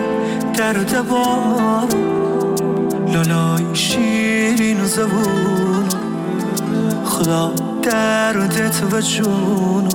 [0.54, 1.88] درد بار
[3.14, 5.90] لالای شیرین زبون.
[7.06, 9.88] خدا دردت و جون.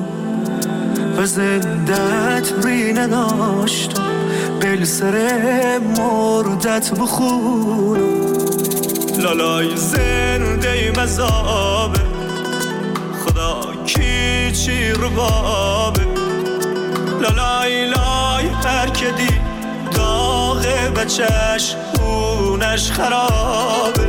[1.19, 4.03] و زندت ری نداشتم
[4.61, 8.01] بل سر مردت بخون.
[9.19, 12.01] لالای زنده مذابه
[13.25, 16.06] خدا کی چی ربابه
[17.21, 19.41] لالای لای هر که دی
[19.93, 24.07] داغ بچش اونش خرابه.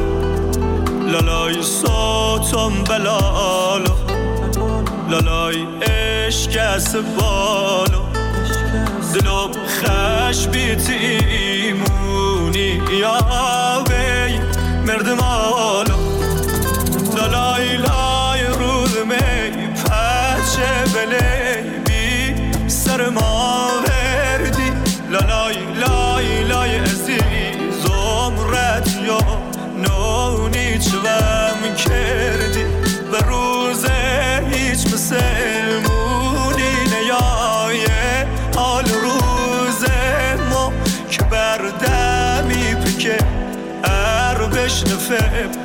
[1.12, 3.96] لالای صوتم بلالو
[5.10, 8.02] لالای عشق از بالو
[9.14, 13.18] دلم خش بیت ایمونی یا
[13.88, 14.40] بی
[14.88, 15.98] مرد مالو
[17.16, 17.57] لالای
[45.10, 45.57] accept